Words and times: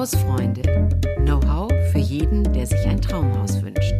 Hausfreunde. 0.00 0.62
Know-how 1.26 1.70
für 1.92 1.98
jeden, 1.98 2.50
der 2.54 2.66
sich 2.66 2.86
ein 2.86 3.02
Traumhaus 3.02 3.60
wünscht. 3.60 3.92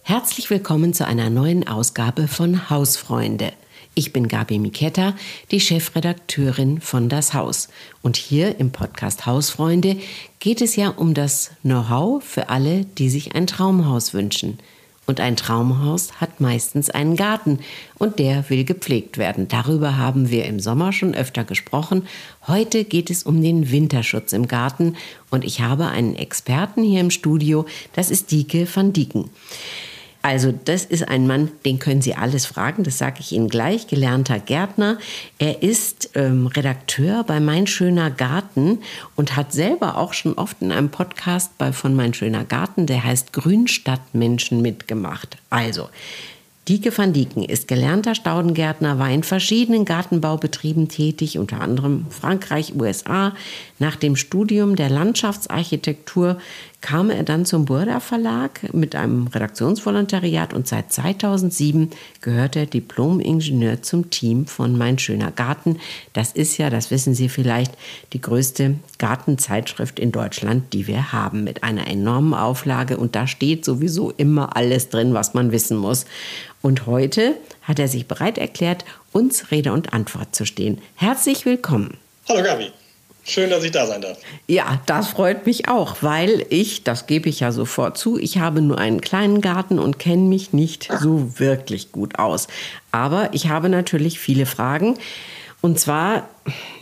Herzlich 0.00 0.48
willkommen 0.48 0.94
zu 0.94 1.06
einer 1.06 1.28
neuen 1.28 1.68
Ausgabe 1.68 2.26
von 2.26 2.70
Hausfreunde. 2.70 3.52
Ich 3.94 4.14
bin 4.14 4.28
Gabi 4.28 4.58
Miketta, 4.58 5.14
die 5.50 5.60
Chefredakteurin 5.60 6.80
von 6.80 7.10
Das 7.10 7.34
Haus. 7.34 7.68
Und 8.00 8.16
hier 8.16 8.58
im 8.60 8.72
Podcast 8.72 9.26
Hausfreunde 9.26 9.98
geht 10.38 10.62
es 10.62 10.74
ja 10.74 10.88
um 10.88 11.12
das 11.12 11.50
Know-how 11.60 12.24
für 12.24 12.48
alle, 12.48 12.86
die 12.86 13.10
sich 13.10 13.34
ein 13.34 13.46
Traumhaus 13.46 14.14
wünschen– 14.14 14.58
und 15.06 15.20
ein 15.20 15.36
Traumhaus 15.36 16.20
hat 16.20 16.40
meistens 16.40 16.90
einen 16.90 17.16
Garten 17.16 17.60
und 17.96 18.18
der 18.18 18.48
will 18.50 18.64
gepflegt 18.64 19.18
werden. 19.18 19.48
Darüber 19.48 19.96
haben 19.96 20.30
wir 20.30 20.44
im 20.44 20.60
Sommer 20.60 20.92
schon 20.92 21.14
öfter 21.14 21.44
gesprochen. 21.44 22.06
Heute 22.46 22.84
geht 22.84 23.10
es 23.10 23.22
um 23.22 23.40
den 23.40 23.70
Winterschutz 23.70 24.32
im 24.32 24.48
Garten 24.48 24.96
und 25.30 25.44
ich 25.44 25.60
habe 25.60 25.86
einen 25.86 26.16
Experten 26.16 26.82
hier 26.82 27.00
im 27.00 27.10
Studio. 27.10 27.66
Das 27.94 28.10
ist 28.10 28.30
Dieke 28.30 28.66
van 28.72 28.92
Dieken. 28.92 29.30
Also 30.26 30.52
das 30.64 30.84
ist 30.84 31.06
ein 31.06 31.28
Mann, 31.28 31.52
den 31.64 31.78
können 31.78 32.02
Sie 32.02 32.16
alles 32.16 32.46
fragen, 32.46 32.82
das 32.82 32.98
sage 32.98 33.18
ich 33.20 33.30
Ihnen 33.30 33.48
gleich, 33.48 33.86
gelernter 33.86 34.40
Gärtner. 34.40 34.98
Er 35.38 35.62
ist 35.62 36.10
ähm, 36.16 36.48
Redakteur 36.48 37.22
bei 37.22 37.38
Mein 37.38 37.68
Schöner 37.68 38.10
Garten 38.10 38.80
und 39.14 39.36
hat 39.36 39.52
selber 39.52 39.96
auch 39.96 40.14
schon 40.14 40.32
oft 40.32 40.56
in 40.62 40.72
einem 40.72 40.90
Podcast 40.90 41.56
bei 41.58 41.70
von 41.72 41.94
Mein 41.94 42.12
Schöner 42.12 42.42
Garten, 42.42 42.86
der 42.86 43.04
heißt 43.04 43.32
Grünstadtmenschen 43.34 44.62
mitgemacht. 44.62 45.36
Also, 45.48 45.90
Dieke 46.66 46.98
van 46.98 47.12
Dieken 47.12 47.44
ist 47.44 47.68
gelernter 47.68 48.16
Staudengärtner, 48.16 48.98
war 48.98 49.08
in 49.08 49.22
verschiedenen 49.22 49.84
Gartenbaubetrieben 49.84 50.88
tätig, 50.88 51.38
unter 51.38 51.60
anderem 51.60 52.06
Frankreich, 52.10 52.74
USA. 52.74 53.36
Nach 53.78 53.94
dem 53.94 54.16
Studium 54.16 54.74
der 54.74 54.90
Landschaftsarchitektur 54.90 56.40
kam 56.80 57.10
er 57.10 57.22
dann 57.22 57.44
zum 57.44 57.64
Burda 57.64 58.00
Verlag 58.00 58.72
mit 58.72 58.94
einem 58.94 59.26
Redaktionsvolontariat 59.26 60.54
und 60.54 60.68
seit 60.68 60.92
2007 60.92 61.90
gehört 62.20 62.54
er 62.54 62.66
Diplom-Ingenieur 62.66 63.82
zum 63.82 64.10
Team 64.10 64.46
von 64.46 64.76
Mein 64.76 64.98
Schöner 64.98 65.32
Garten. 65.32 65.78
Das 66.12 66.32
ist 66.32 66.58
ja, 66.58 66.70
das 66.70 66.90
wissen 66.90 67.14
Sie 67.14 67.28
vielleicht, 67.28 67.72
die 68.12 68.20
größte 68.20 68.76
Gartenzeitschrift 68.98 69.98
in 69.98 70.12
Deutschland, 70.12 70.72
die 70.72 70.86
wir 70.86 71.12
haben, 71.12 71.44
mit 71.44 71.64
einer 71.64 71.86
enormen 71.88 72.34
Auflage 72.34 72.98
und 72.98 73.16
da 73.16 73.26
steht 73.26 73.64
sowieso 73.64 74.10
immer 74.10 74.56
alles 74.56 74.88
drin, 74.88 75.14
was 75.14 75.34
man 75.34 75.52
wissen 75.52 75.76
muss. 75.76 76.04
Und 76.62 76.86
heute 76.86 77.34
hat 77.62 77.78
er 77.78 77.88
sich 77.88 78.06
bereit 78.06 78.38
erklärt, 78.38 78.84
uns 79.12 79.50
Rede 79.50 79.72
und 79.72 79.92
Antwort 79.92 80.34
zu 80.34 80.44
stehen. 80.44 80.80
Herzlich 80.94 81.46
willkommen. 81.46 81.96
Hallo 82.28 82.42
Gabi. 82.42 82.70
Schön, 83.28 83.50
dass 83.50 83.64
ich 83.64 83.72
da 83.72 83.86
sein 83.86 84.00
darf. 84.00 84.18
Ja, 84.46 84.80
das 84.86 85.08
freut 85.08 85.46
mich 85.46 85.68
auch, 85.68 85.96
weil 86.00 86.46
ich, 86.48 86.84
das 86.84 87.08
gebe 87.08 87.28
ich 87.28 87.40
ja 87.40 87.50
sofort 87.50 87.98
zu, 87.98 88.18
ich 88.18 88.38
habe 88.38 88.62
nur 88.62 88.78
einen 88.78 89.00
kleinen 89.00 89.40
Garten 89.40 89.80
und 89.80 89.98
kenne 89.98 90.22
mich 90.22 90.52
nicht 90.52 90.88
so 91.00 91.38
wirklich 91.40 91.90
gut 91.90 92.20
aus. 92.20 92.46
Aber 92.92 93.30
ich 93.32 93.48
habe 93.48 93.68
natürlich 93.68 94.20
viele 94.20 94.46
Fragen. 94.46 94.96
Und 95.60 95.80
zwar, 95.80 96.28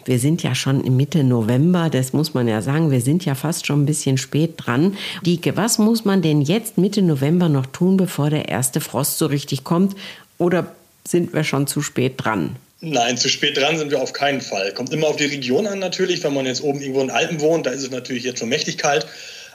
wir 0.04 0.18
sind 0.18 0.42
ja 0.42 0.54
schon 0.54 0.82
Mitte 0.94 1.24
November, 1.24 1.88
das 1.88 2.12
muss 2.12 2.34
man 2.34 2.46
ja 2.46 2.60
sagen, 2.60 2.90
wir 2.90 3.00
sind 3.00 3.24
ja 3.24 3.34
fast 3.34 3.66
schon 3.66 3.82
ein 3.82 3.86
bisschen 3.86 4.18
spät 4.18 4.54
dran. 4.58 4.98
Dieke, 5.24 5.56
was 5.56 5.78
muss 5.78 6.04
man 6.04 6.20
denn 6.20 6.42
jetzt 6.42 6.76
Mitte 6.76 7.00
November 7.00 7.48
noch 7.48 7.64
tun, 7.64 7.96
bevor 7.96 8.28
der 8.28 8.50
erste 8.50 8.82
Frost 8.82 9.16
so 9.16 9.26
richtig 9.26 9.64
kommt? 9.64 9.96
Oder 10.36 10.66
sind 11.08 11.32
wir 11.32 11.44
schon 11.44 11.66
zu 11.66 11.80
spät 11.80 12.14
dran? 12.18 12.56
Nein, 12.80 13.16
zu 13.16 13.28
spät 13.28 13.56
dran 13.56 13.78
sind 13.78 13.90
wir 13.90 14.00
auf 14.00 14.12
keinen 14.12 14.40
Fall. 14.40 14.72
Kommt 14.74 14.92
immer 14.92 15.06
auf 15.06 15.16
die 15.16 15.24
Region 15.24 15.66
an 15.66 15.78
natürlich. 15.78 16.22
Wenn 16.22 16.34
man 16.34 16.46
jetzt 16.46 16.62
oben 16.62 16.80
irgendwo 16.80 17.00
in 17.00 17.10
Alpen 17.10 17.40
wohnt, 17.40 17.66
da 17.66 17.70
ist 17.70 17.82
es 17.82 17.90
natürlich 17.90 18.24
jetzt 18.24 18.40
schon 18.40 18.48
mächtig 18.48 18.78
kalt. 18.78 19.06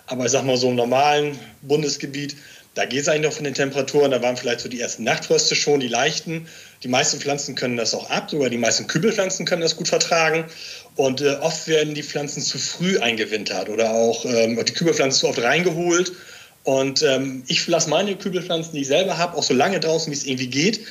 Aber 0.07 0.25
ich 0.25 0.31
sag 0.31 0.45
mal 0.45 0.57
so 0.57 0.69
im 0.69 0.75
normalen 0.75 1.37
Bundesgebiet, 1.61 2.35
da 2.73 2.85
geht 2.85 3.01
es 3.01 3.07
eigentlich 3.07 3.25
noch 3.25 3.33
von 3.33 3.43
den 3.43 3.53
Temperaturen. 3.53 4.11
Da 4.11 4.21
waren 4.21 4.37
vielleicht 4.37 4.61
so 4.61 4.69
die 4.69 4.79
ersten 4.79 5.03
Nachtfröste 5.03 5.55
schon, 5.55 5.79
die 5.79 5.87
leichten. 5.87 6.47
Die 6.83 6.87
meisten 6.87 7.19
Pflanzen 7.19 7.55
können 7.55 7.77
das 7.77 7.93
auch 7.93 8.09
ab, 8.09 8.31
sogar 8.31 8.49
die 8.49 8.57
meisten 8.57 8.87
Kübelpflanzen 8.87 9.45
können 9.45 9.61
das 9.61 9.75
gut 9.75 9.89
vertragen. 9.89 10.45
Und 10.95 11.21
äh, 11.21 11.35
oft 11.41 11.67
werden 11.67 11.93
die 11.93 12.03
Pflanzen 12.03 12.41
zu 12.41 12.57
früh 12.57 12.99
eingewintert 12.99 13.69
oder 13.69 13.91
auch 13.91 14.25
ähm, 14.25 14.63
die 14.63 14.73
Kübelpflanzen 14.73 15.19
zu 15.19 15.27
oft 15.27 15.41
reingeholt. 15.41 16.13
Und 16.63 17.03
ähm, 17.03 17.43
ich 17.47 17.67
lasse 17.67 17.89
meine 17.89 18.15
Kübelpflanzen, 18.15 18.73
die 18.73 18.81
ich 18.81 18.87
selber 18.87 19.17
habe, 19.17 19.37
auch 19.37 19.43
so 19.43 19.53
lange 19.53 19.79
draußen, 19.79 20.11
wie 20.11 20.15
es 20.15 20.25
irgendwie 20.25 20.47
geht, 20.47 20.81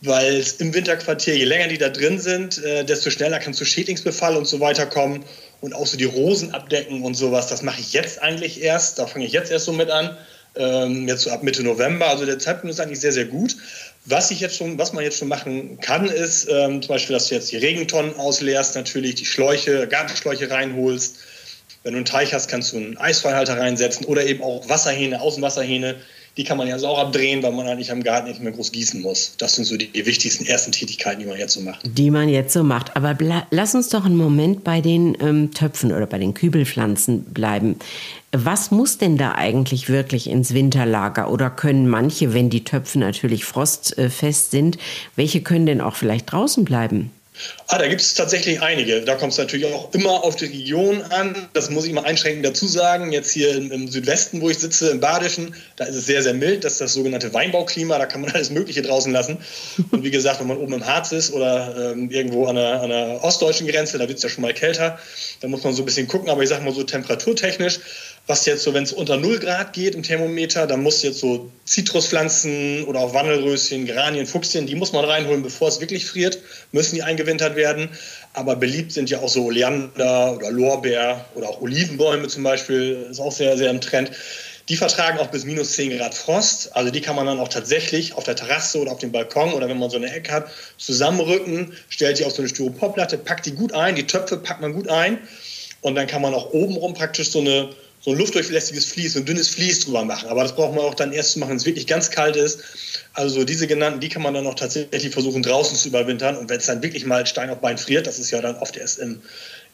weil 0.00 0.36
es 0.36 0.52
im 0.52 0.72
Winterquartier, 0.72 1.36
je 1.36 1.44
länger 1.44 1.68
die 1.68 1.78
da 1.78 1.88
drin 1.88 2.20
sind, 2.20 2.62
äh, 2.62 2.84
desto 2.84 3.10
schneller 3.10 3.38
kann 3.38 3.54
zu 3.54 3.64
Schädlingsbefall 3.64 4.36
und 4.36 4.46
so 4.46 4.60
weiter 4.60 4.86
kommen 4.86 5.24
und 5.60 5.74
auch 5.74 5.86
so 5.86 5.96
die 5.96 6.04
Rosen 6.04 6.54
abdecken 6.54 7.02
und 7.02 7.14
sowas. 7.14 7.48
Das 7.48 7.62
mache 7.62 7.80
ich 7.80 7.92
jetzt 7.92 8.22
eigentlich 8.22 8.62
erst, 8.62 8.98
da 8.98 9.06
fange 9.06 9.26
ich 9.26 9.32
jetzt 9.32 9.50
erst 9.50 9.64
so 9.64 9.72
mit 9.72 9.90
an, 9.90 10.16
ähm, 10.56 11.08
jetzt 11.08 11.22
so 11.22 11.30
ab 11.30 11.42
Mitte 11.42 11.64
November. 11.64 12.08
Also 12.08 12.26
der 12.26 12.38
Zeitpunkt 12.38 12.72
ist 12.72 12.80
eigentlich 12.80 13.00
sehr, 13.00 13.12
sehr 13.12 13.24
gut. 13.24 13.56
Was 14.04 14.30
ich 14.30 14.40
jetzt 14.40 14.56
schon, 14.56 14.78
was 14.78 14.92
man 14.92 15.02
jetzt 15.02 15.18
schon 15.18 15.28
machen 15.28 15.80
kann, 15.80 16.06
ist 16.06 16.48
ähm, 16.48 16.80
zum 16.80 16.88
Beispiel, 16.88 17.14
dass 17.14 17.28
du 17.28 17.34
jetzt 17.34 17.50
die 17.50 17.56
Regentonnen 17.56 18.16
ausleerst, 18.16 18.76
natürlich 18.76 19.16
die 19.16 19.26
Schläuche, 19.26 19.88
Gartenschläuche 19.88 20.50
reinholst. 20.50 21.16
Wenn 21.82 21.92
du 21.92 21.98
einen 21.98 22.06
Teich 22.06 22.32
hast, 22.32 22.48
kannst 22.48 22.72
du 22.72 22.76
einen 22.76 22.98
Eisfallhalter 22.98 23.58
reinsetzen 23.58 24.06
oder 24.06 24.24
eben 24.24 24.42
auch 24.42 24.68
Wasserhähne, 24.68 25.20
Außenwasserhähne 25.20 25.96
die 26.38 26.44
kann 26.44 26.56
man 26.56 26.68
ja 26.68 26.76
auch 26.76 26.98
abdrehen, 27.00 27.42
weil 27.42 27.50
man 27.50 27.66
eigentlich 27.66 27.90
am 27.90 28.04
Garten 28.04 28.28
nicht 28.28 28.40
mehr 28.40 28.52
groß 28.52 28.70
gießen 28.70 29.02
muss. 29.02 29.34
Das 29.38 29.56
sind 29.56 29.64
so 29.64 29.76
die, 29.76 29.88
die 29.88 30.06
wichtigsten 30.06 30.46
ersten 30.46 30.70
Tätigkeiten, 30.70 31.20
die 31.20 31.26
man 31.26 31.36
jetzt 31.36 31.54
so 31.54 31.60
macht. 31.60 31.80
Die 31.84 32.12
man 32.12 32.28
jetzt 32.28 32.52
so 32.52 32.62
macht. 32.62 32.96
Aber 32.96 33.18
lass 33.50 33.74
uns 33.74 33.88
doch 33.88 34.04
einen 34.04 34.16
Moment 34.16 34.62
bei 34.62 34.80
den 34.80 35.16
ähm, 35.20 35.50
Töpfen 35.52 35.92
oder 35.92 36.06
bei 36.06 36.18
den 36.18 36.34
Kübelpflanzen 36.34 37.24
bleiben. 37.24 37.76
Was 38.30 38.70
muss 38.70 38.98
denn 38.98 39.18
da 39.18 39.32
eigentlich 39.32 39.88
wirklich 39.88 40.30
ins 40.30 40.54
Winterlager? 40.54 41.28
Oder 41.32 41.50
können 41.50 41.88
manche, 41.88 42.32
wenn 42.34 42.50
die 42.50 42.62
Töpfe 42.62 43.00
natürlich 43.00 43.44
frostfest 43.44 44.52
sind, 44.52 44.78
welche 45.16 45.40
können 45.40 45.66
denn 45.66 45.80
auch 45.80 45.96
vielleicht 45.96 46.30
draußen 46.30 46.64
bleiben? 46.64 47.10
Ah, 47.66 47.78
da 47.78 47.86
gibt 47.86 48.00
es 48.00 48.14
tatsächlich 48.14 48.62
einige. 48.62 49.02
Da 49.02 49.14
kommt 49.14 49.32
es 49.32 49.38
natürlich 49.38 49.66
auch 49.66 49.92
immer 49.92 50.24
auf 50.24 50.36
die 50.36 50.46
Region 50.46 51.02
an. 51.02 51.48
Das 51.52 51.70
muss 51.70 51.84
ich 51.84 51.92
mal 51.92 52.04
einschränkend 52.04 52.46
dazu 52.46 52.66
sagen. 52.66 53.12
Jetzt 53.12 53.30
hier 53.30 53.54
im, 53.56 53.88
Südwesten, 53.88 54.40
wo 54.40 54.48
ich 54.50 54.58
sitze, 54.58 54.90
im 54.90 55.00
Badischen, 55.00 55.54
da 55.76 55.84
ist 55.84 55.96
es 55.96 56.06
sehr, 56.06 56.22
sehr 56.22 56.34
mild. 56.34 56.64
Das 56.64 56.72
ist 56.72 56.80
das 56.80 56.94
sogenannte 56.94 57.32
Weinbauklima. 57.34 57.98
Da 57.98 58.06
kann 58.06 58.22
man 58.22 58.30
alles 58.34 58.50
Mögliche 58.50 58.82
draußen 58.82 59.12
lassen. 59.12 59.38
Und 59.90 60.02
wie 60.02 60.10
gesagt, 60.10 60.40
wenn 60.40 60.46
man 60.46 60.56
oben 60.56 60.72
im 60.72 60.86
Harz 60.86 61.12
ist 61.12 61.32
oder 61.32 61.92
ähm, 61.92 62.10
irgendwo 62.10 62.46
an 62.46 62.56
der, 62.56 62.80
an 62.80 62.88
der 62.88 63.22
ostdeutschen 63.22 63.66
Grenze, 63.66 63.98
da 63.98 64.08
wird 64.08 64.18
es 64.18 64.22
ja 64.24 64.30
schon 64.30 64.42
mal 64.42 64.54
kälter. 64.54 64.98
Da 65.40 65.48
muss 65.48 65.62
man 65.62 65.74
so 65.74 65.82
ein 65.82 65.86
bisschen 65.86 66.08
gucken. 66.08 66.30
Aber 66.30 66.42
ich 66.42 66.48
sage 66.48 66.64
mal 66.64 66.74
so 66.74 66.82
temperaturtechnisch 66.82 67.80
was 68.28 68.44
jetzt 68.44 68.62
so, 68.62 68.74
wenn 68.74 68.84
es 68.84 68.92
unter 68.92 69.16
0 69.16 69.38
Grad 69.38 69.72
geht 69.72 69.94
im 69.94 70.02
Thermometer, 70.02 70.66
dann 70.66 70.82
muss 70.82 71.02
jetzt 71.02 71.18
so 71.18 71.50
Zitruspflanzen 71.64 72.84
oder 72.84 73.00
auch 73.00 73.14
Wandelröschen, 73.14 73.86
Geranien, 73.86 74.26
Fuchsien, 74.26 74.66
die 74.66 74.74
muss 74.74 74.92
man 74.92 75.06
reinholen, 75.06 75.42
bevor 75.42 75.68
es 75.68 75.80
wirklich 75.80 76.04
friert, 76.04 76.38
müssen 76.70 76.94
die 76.94 77.02
eingewintert 77.02 77.56
werden. 77.56 77.88
Aber 78.34 78.54
beliebt 78.54 78.92
sind 78.92 79.08
ja 79.08 79.20
auch 79.20 79.30
so 79.30 79.46
Oleander 79.46 80.36
oder 80.36 80.50
Lorbeer 80.50 81.24
oder 81.34 81.48
auch 81.48 81.62
Olivenbäume 81.62 82.28
zum 82.28 82.42
Beispiel, 82.42 83.08
ist 83.10 83.18
auch 83.18 83.32
sehr, 83.32 83.56
sehr 83.56 83.70
im 83.70 83.80
Trend. 83.80 84.10
Die 84.68 84.76
vertragen 84.76 85.18
auch 85.18 85.28
bis 85.28 85.46
minus 85.46 85.72
10 85.72 85.96
Grad 85.96 86.14
Frost. 86.14 86.76
Also 86.76 86.90
die 86.90 87.00
kann 87.00 87.16
man 87.16 87.24
dann 87.24 87.40
auch 87.40 87.48
tatsächlich 87.48 88.12
auf 88.12 88.24
der 88.24 88.36
Terrasse 88.36 88.78
oder 88.78 88.92
auf 88.92 88.98
dem 88.98 89.10
Balkon 89.10 89.54
oder 89.54 89.70
wenn 89.70 89.78
man 89.78 89.88
so 89.88 89.96
eine 89.96 90.12
Ecke 90.12 90.30
hat, 90.32 90.50
zusammenrücken, 90.76 91.72
stellt 91.88 92.18
die 92.18 92.26
auf 92.26 92.32
so 92.32 92.42
eine 92.42 92.50
Styroporplatte, 92.50 93.16
packt 93.16 93.46
die 93.46 93.52
gut 93.52 93.72
ein, 93.72 93.94
die 93.96 94.06
Töpfe 94.06 94.36
packt 94.36 94.60
man 94.60 94.74
gut 94.74 94.90
ein 94.90 95.16
und 95.80 95.94
dann 95.94 96.06
kann 96.06 96.20
man 96.20 96.34
auch 96.34 96.52
obenrum 96.52 96.92
praktisch 96.92 97.30
so 97.30 97.40
eine 97.40 97.70
so 98.08 98.14
ein 98.14 98.18
luftdurchlässiges 98.20 98.86
Vlies, 98.86 99.12
so 99.12 99.18
ein 99.18 99.26
dünnes 99.26 99.50
Vlies 99.50 99.80
drüber 99.80 100.02
machen. 100.02 100.30
Aber 100.30 100.42
das 100.42 100.54
braucht 100.54 100.74
man 100.74 100.82
auch 100.82 100.94
dann 100.94 101.12
erst 101.12 101.32
zu 101.32 101.40
machen, 101.40 101.50
wenn 101.50 101.56
es 101.58 101.66
wirklich 101.66 101.86
ganz 101.86 102.10
kalt 102.10 102.36
ist. 102.36 102.60
Also 103.12 103.44
diese 103.44 103.66
genannten, 103.66 104.00
die 104.00 104.08
kann 104.08 104.22
man 104.22 104.32
dann 104.32 104.46
auch 104.46 104.54
tatsächlich 104.54 105.12
versuchen 105.12 105.42
draußen 105.42 105.76
zu 105.76 105.88
überwintern. 105.88 106.36
Und 106.38 106.48
wenn 106.48 106.56
es 106.56 106.64
dann 106.64 106.82
wirklich 106.82 107.04
mal 107.04 107.26
Stein 107.26 107.50
auf 107.50 107.58
Bein 107.58 107.76
friert, 107.76 108.06
das 108.06 108.18
ist 108.18 108.30
ja 108.30 108.40
dann 108.40 108.56
oft 108.56 108.78
erst 108.78 108.98
im 108.98 109.20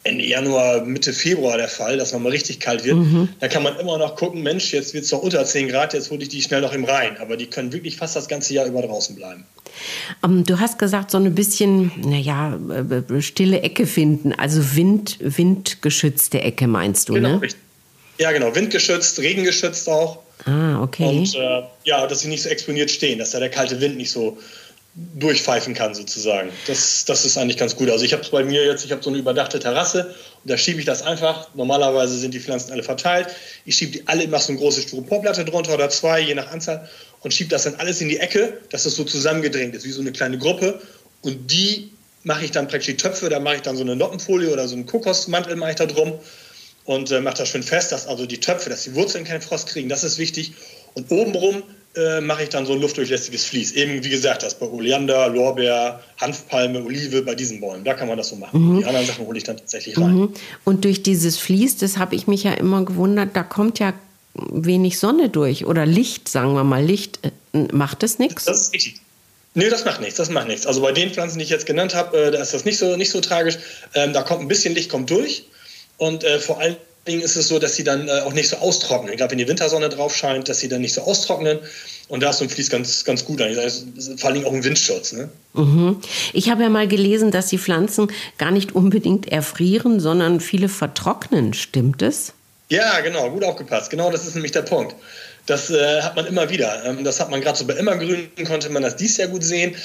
Ende 0.02 0.24
Januar, 0.24 0.84
Mitte 0.84 1.12
Februar 1.12 1.58
der 1.58 1.68
Fall, 1.68 1.96
dass 1.96 2.12
man 2.12 2.24
mal 2.24 2.30
richtig 2.30 2.58
kalt 2.58 2.84
wird, 2.84 2.96
mhm. 2.96 3.28
dann 3.38 3.50
kann 3.50 3.62
man 3.62 3.78
immer 3.78 3.98
noch 3.98 4.16
gucken, 4.16 4.42
Mensch, 4.42 4.72
jetzt 4.72 4.94
wird 4.94 5.04
es 5.04 5.10
doch 5.10 5.22
unter 5.22 5.44
10 5.44 5.68
Grad, 5.68 5.94
jetzt 5.94 6.10
hole 6.10 6.20
ich 6.20 6.28
die 6.28 6.42
schnell 6.42 6.60
noch 6.60 6.72
im 6.72 6.84
Rhein. 6.84 7.16
Aber 7.18 7.36
die 7.36 7.46
können 7.46 7.72
wirklich 7.72 7.96
fast 7.96 8.16
das 8.16 8.26
ganze 8.26 8.52
Jahr 8.52 8.66
über 8.66 8.82
draußen 8.82 9.14
bleiben. 9.14 9.44
Um, 10.22 10.38
ähm, 10.38 10.44
du 10.44 10.58
hast 10.58 10.80
gesagt, 10.80 11.12
so 11.12 11.18
ein 11.18 11.34
bisschen, 11.36 11.92
naja, 12.04 12.58
äh, 12.68 13.22
stille 13.22 13.60
Ecke 13.60 13.86
finden, 13.86 14.32
also 14.32 14.74
Wind, 14.74 15.18
windgeschützte 15.20 16.40
Ecke 16.40 16.66
meinst 16.66 17.08
du, 17.08 17.14
genau, 17.14 17.36
ne? 17.36 17.42
Richtig. 17.42 17.60
Ja, 18.18 18.32
genau, 18.32 18.54
windgeschützt, 18.54 19.18
regengeschützt 19.18 19.88
auch. 19.88 20.20
Ah, 20.44 20.82
okay. 20.82 21.04
Und 21.04 21.34
äh, 21.34 21.62
ja, 21.84 22.06
dass 22.06 22.20
sie 22.20 22.28
nicht 22.28 22.42
so 22.42 22.48
exponiert 22.48 22.90
stehen, 22.90 23.18
dass 23.18 23.30
da 23.30 23.40
der 23.40 23.50
kalte 23.50 23.80
Wind 23.80 23.96
nicht 23.96 24.10
so 24.10 24.38
durchpfeifen 24.94 25.74
kann 25.74 25.92
sozusagen. 25.94 26.50
Das, 26.68 27.04
das 27.04 27.24
ist 27.24 27.36
eigentlich 27.36 27.56
ganz 27.56 27.74
gut. 27.74 27.90
Also 27.90 28.04
ich 28.04 28.12
habe 28.12 28.22
es 28.22 28.30
bei 28.30 28.44
mir 28.44 28.64
jetzt, 28.64 28.84
ich 28.84 28.92
habe 28.92 29.02
so 29.02 29.10
eine 29.10 29.18
überdachte 29.18 29.58
Terrasse 29.58 30.14
und 30.44 30.50
da 30.50 30.56
schiebe 30.56 30.78
ich 30.78 30.86
das 30.86 31.02
einfach. 31.02 31.48
Normalerweise 31.54 32.16
sind 32.16 32.32
die 32.32 32.38
Pflanzen 32.38 32.70
alle 32.70 32.84
verteilt. 32.84 33.28
Ich 33.64 33.74
schiebe 33.74 33.90
die 33.90 34.06
alle, 34.06 34.22
immer 34.22 34.38
so 34.38 34.52
eine 34.52 34.60
große 34.60 34.82
Styroporplatte 34.82 35.44
drunter 35.44 35.74
oder 35.74 35.88
zwei, 35.88 36.20
je 36.20 36.34
nach 36.34 36.52
Anzahl 36.52 36.88
und 37.22 37.34
schiebe 37.34 37.50
das 37.50 37.64
dann 37.64 37.74
alles 37.76 38.00
in 38.00 38.08
die 38.08 38.18
Ecke, 38.18 38.60
dass 38.70 38.86
es 38.86 38.94
so 38.94 39.02
zusammengedrängt 39.02 39.74
ist, 39.74 39.84
wie 39.84 39.90
so 39.90 40.00
eine 40.00 40.12
kleine 40.12 40.38
Gruppe. 40.38 40.80
Und 41.22 41.50
die 41.50 41.90
mache 42.22 42.44
ich 42.44 42.52
dann 42.52 42.68
praktisch 42.68 42.94
die 42.94 42.96
Töpfe, 42.96 43.28
da 43.28 43.40
mache 43.40 43.56
ich 43.56 43.62
dann 43.62 43.76
so 43.76 43.82
eine 43.82 43.96
Noppenfolie 43.96 44.52
oder 44.52 44.68
so 44.68 44.76
einen 44.76 44.86
Kokosmantel 44.86 45.56
mache 45.56 45.70
ich 45.70 45.76
da 45.76 45.86
drum 45.86 46.20
und 46.84 47.10
äh, 47.10 47.20
mache 47.20 47.38
das 47.38 47.48
schön 47.48 47.62
fest, 47.62 47.92
dass 47.92 48.06
also 48.06 48.26
die 48.26 48.40
Töpfe, 48.40 48.70
dass 48.70 48.84
die 48.84 48.94
Wurzeln 48.94 49.24
keinen 49.24 49.40
Frost 49.40 49.68
kriegen, 49.68 49.88
das 49.88 50.04
ist 50.04 50.18
wichtig. 50.18 50.52
Und 50.94 51.10
obenrum 51.10 51.62
äh, 51.96 52.20
mache 52.20 52.42
ich 52.42 52.48
dann 52.48 52.66
so 52.66 52.72
ein 52.72 52.80
luftdurchlässiges 52.80 53.46
Vlies. 53.46 53.72
Eben 53.72 54.04
wie 54.04 54.10
gesagt, 54.10 54.42
das 54.42 54.54
bei 54.54 54.66
Oleander, 54.66 55.28
Lorbeer, 55.28 56.00
Hanfpalme, 56.20 56.82
Olive, 56.82 57.22
bei 57.22 57.34
diesen 57.34 57.60
Bäumen. 57.60 57.84
Da 57.84 57.94
kann 57.94 58.08
man 58.08 58.16
das 58.16 58.28
so 58.28 58.36
machen. 58.36 58.60
Mhm. 58.60 58.78
Die 58.80 58.84
anderen 58.84 59.06
Sachen 59.06 59.26
hole 59.26 59.38
ich 59.38 59.44
dann 59.44 59.56
tatsächlich 59.56 59.96
rein. 59.96 60.14
Mhm. 60.14 60.34
Und 60.64 60.84
durch 60.84 61.02
dieses 61.02 61.38
Vlies, 61.38 61.76
das 61.76 61.96
habe 61.96 62.14
ich 62.14 62.26
mich 62.26 62.42
ja 62.44 62.52
immer 62.52 62.84
gewundert, 62.84 63.34
da 63.34 63.42
kommt 63.42 63.78
ja 63.78 63.94
wenig 64.34 64.98
Sonne 64.98 65.28
durch 65.28 65.64
oder 65.64 65.86
Licht, 65.86 66.28
sagen 66.28 66.54
wir 66.54 66.64
mal, 66.64 66.84
Licht. 66.84 67.20
Äh, 67.22 67.30
macht 67.72 68.02
das 68.02 68.18
nichts? 68.18 68.44
Das 68.44 68.60
ist 68.60 68.74
richtig. 68.74 68.96
Nee, 69.56 69.68
das 69.68 69.84
macht 69.84 70.00
nichts, 70.00 70.16
das 70.16 70.30
macht 70.30 70.48
nichts. 70.48 70.66
Also 70.66 70.80
bei 70.80 70.90
den 70.90 71.12
Pflanzen, 71.12 71.38
die 71.38 71.44
ich 71.44 71.50
jetzt 71.50 71.66
genannt 71.66 71.94
habe, 71.94 72.16
äh, 72.18 72.30
da 72.32 72.42
ist 72.42 72.52
das 72.52 72.64
nicht 72.64 72.76
so, 72.76 72.96
nicht 72.96 73.10
so 73.10 73.20
tragisch. 73.20 73.56
Ähm, 73.94 74.12
da 74.12 74.22
kommt 74.22 74.40
ein 74.40 74.48
bisschen 74.48 74.74
Licht 74.74 74.90
kommt 74.90 75.10
durch 75.10 75.44
und 75.98 76.24
äh, 76.24 76.38
vor 76.38 76.60
allem 76.60 76.76
ist 77.06 77.36
es 77.36 77.48
so, 77.48 77.58
dass 77.58 77.74
sie 77.74 77.84
dann 77.84 78.08
äh, 78.08 78.20
auch 78.20 78.32
nicht 78.32 78.48
so 78.48 78.56
austrocknen. 78.56 79.12
Ich 79.12 79.18
glaube, 79.18 79.32
wenn 79.32 79.38
die 79.38 79.48
Wintersonne 79.48 79.88
drauf 79.88 80.14
scheint, 80.16 80.48
dass 80.48 80.58
sie 80.58 80.68
dann 80.68 80.80
nicht 80.80 80.94
so 80.94 81.02
austrocknen. 81.02 81.58
Und 82.08 82.22
da 82.22 82.30
ist 82.30 82.38
so 82.38 82.44
ein 82.44 82.50
Vlies 82.50 82.70
ganz, 82.70 83.04
ganz 83.04 83.24
gut. 83.24 83.40
Also, 83.40 83.86
vor 84.16 84.30
allem 84.30 84.44
auch 84.44 84.52
ein 84.52 84.64
Windschutz. 84.64 85.12
Ne? 85.12 85.28
Mhm. 85.54 86.00
Ich 86.32 86.50
habe 86.50 86.62
ja 86.62 86.68
mal 86.68 86.88
gelesen, 86.88 87.30
dass 87.30 87.48
die 87.48 87.58
Pflanzen 87.58 88.08
gar 88.38 88.50
nicht 88.50 88.74
unbedingt 88.74 89.30
erfrieren, 89.30 90.00
sondern 90.00 90.40
viele 90.40 90.68
vertrocknen. 90.68 91.54
Stimmt 91.54 92.02
es? 92.02 92.32
Ja, 92.68 93.00
genau, 93.00 93.30
gut 93.30 93.44
aufgepasst. 93.44 93.90
Genau 93.90 94.10
das 94.10 94.26
ist 94.26 94.34
nämlich 94.34 94.52
der 94.52 94.62
Punkt. 94.62 94.94
Das 95.46 95.70
äh, 95.70 96.00
hat 96.00 96.16
man 96.16 96.26
immer 96.26 96.48
wieder. 96.48 96.84
Ähm, 96.84 97.04
das 97.04 97.20
hat 97.20 97.30
man 97.30 97.40
gerade 97.40 97.58
so 97.58 97.66
bei 97.66 97.74
Immergrün, 97.74 98.30
konnte 98.46 98.70
man 98.70 98.82
das 98.82 98.96
dies 98.96 99.16
Jahr 99.18 99.28
gut 99.28 99.44
sehen. 99.44 99.76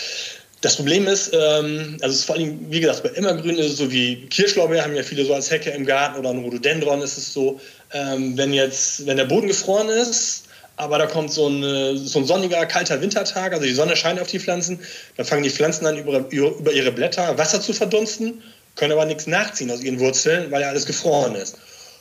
Das 0.61 0.75
Problem 0.75 1.07
ist, 1.07 1.31
ähm, 1.33 1.97
also 2.01 2.13
es 2.13 2.19
ist 2.19 2.25
vor 2.25 2.35
allem, 2.35 2.69
wie 2.69 2.81
gesagt, 2.81 3.03
bei 3.03 3.09
Immergrün 3.09 3.57
ist 3.57 3.71
es 3.71 3.77
so 3.77 3.91
wie 3.91 4.27
Kirschlorbeer, 4.27 4.83
haben 4.83 4.95
ja 4.95 5.03
viele 5.03 5.23
so 5.23 5.33
als 5.33 5.49
Hecke 5.49 5.69
im 5.69 5.85
Garten 5.85 6.19
oder 6.19 6.31
ein 6.31 6.39
Rhododendron 6.39 7.01
ist 7.01 7.17
es 7.17 7.33
so, 7.33 7.59
ähm, 7.93 8.37
wenn 8.37 8.51
jetzt, 8.51 9.05
wenn 9.05 9.15
der 9.15 9.25
Boden 9.25 9.47
gefroren 9.47 9.87
ist, 9.87 10.43
aber 10.75 10.97
da 10.97 11.05
kommt 11.07 11.31
so 11.31 11.47
ein, 11.47 11.97
so 11.97 12.19
ein 12.19 12.25
sonniger, 12.25 12.65
kalter 12.65 13.01
Wintertag, 13.01 13.53
also 13.53 13.65
die 13.65 13.73
Sonne 13.73 13.95
scheint 13.95 14.19
auf 14.19 14.27
die 14.27 14.39
Pflanzen, 14.39 14.79
dann 15.15 15.25
fangen 15.25 15.43
die 15.43 15.49
Pflanzen 15.49 15.85
an, 15.85 15.97
über, 15.97 16.25
über 16.29 16.71
ihre 16.73 16.91
Blätter 16.91 17.37
Wasser 17.37 17.61
zu 17.61 17.73
verdunsten, 17.73 18.41
können 18.75 18.91
aber 18.91 19.05
nichts 19.05 19.27
nachziehen 19.27 19.71
aus 19.71 19.81
ihren 19.81 19.99
Wurzeln, 19.99 20.51
weil 20.51 20.61
ja 20.61 20.69
alles 20.69 20.85
gefroren 20.85 21.35
ist. 21.35 21.57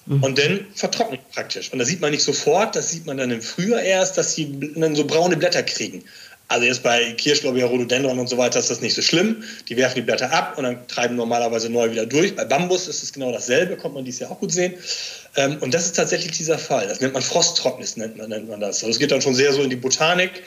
Mhm. 0.07 0.23
Und 0.23 0.39
dann 0.39 0.67
vertrocknet 0.75 1.21
praktisch. 1.33 1.73
Und 1.73 1.79
das 1.79 1.89
sieht 1.89 2.01
man 2.01 2.11
nicht 2.11 2.23
sofort, 2.23 2.75
das 2.75 2.91
sieht 2.91 3.07
man 3.07 3.19
dann 3.19 3.31
im 3.31 3.43
Frühjahr 3.43 3.83
erst, 3.83 4.17
dass 4.17 4.35
sie 4.35 4.73
dann 4.77 4.97
so 4.97 5.05
braune 5.05 5.37
Blätter 5.37 5.63
kriegen. 5.63 6.05
Also 6.49 6.65
jetzt 6.65 6.83
bei 6.83 7.13
Kirschlorbeer, 7.13 7.67
Rhododendron 7.67 8.19
und 8.19 8.29
so 8.29 8.39
weiter 8.39 8.59
ist 8.59 8.71
das 8.71 8.81
nicht 8.81 8.95
so 8.95 9.03
schlimm. 9.03 9.45
Die 9.69 9.77
werfen 9.77 9.97
die 9.97 10.03
Blätter 10.03 10.33
ab 10.33 10.57
und 10.57 10.65
dann 10.65 10.89
treiben 10.89 11.15
normalerweise 11.15 11.69
neu 11.69 11.91
wieder 11.91 12.07
durch. 12.07 12.35
Bei 12.35 12.47
Bambus 12.47 12.89
ist 12.89 13.03
es 13.03 13.13
genau 13.13 13.31
dasselbe, 13.31 13.77
kommt 13.77 13.95
man 13.95 14.05
dies 14.07 14.19
Jahr 14.19 14.31
auch 14.31 14.41
gut 14.41 14.53
sehen. 14.53 14.75
Ähm, 15.37 15.59
und 15.61 15.75
das 15.75 15.85
ist 15.85 15.97
tatsächlich 15.97 16.33
dieser 16.33 16.59
Fall. 16.59 16.89
Das 16.89 17.01
nennt 17.01 17.13
man 17.13 17.23
Frosttrocknis, 17.23 17.99
nennt 17.99 18.17
man, 18.17 18.31
nennt 18.31 18.49
man 18.49 18.61
das. 18.61 18.79
Also 18.79 18.93
es 18.93 18.99
geht 18.99 19.11
dann 19.11 19.21
schon 19.21 19.35
sehr 19.35 19.53
so 19.53 19.63
in 19.63 19.69
die 19.69 19.77
Botanik. 19.77 20.43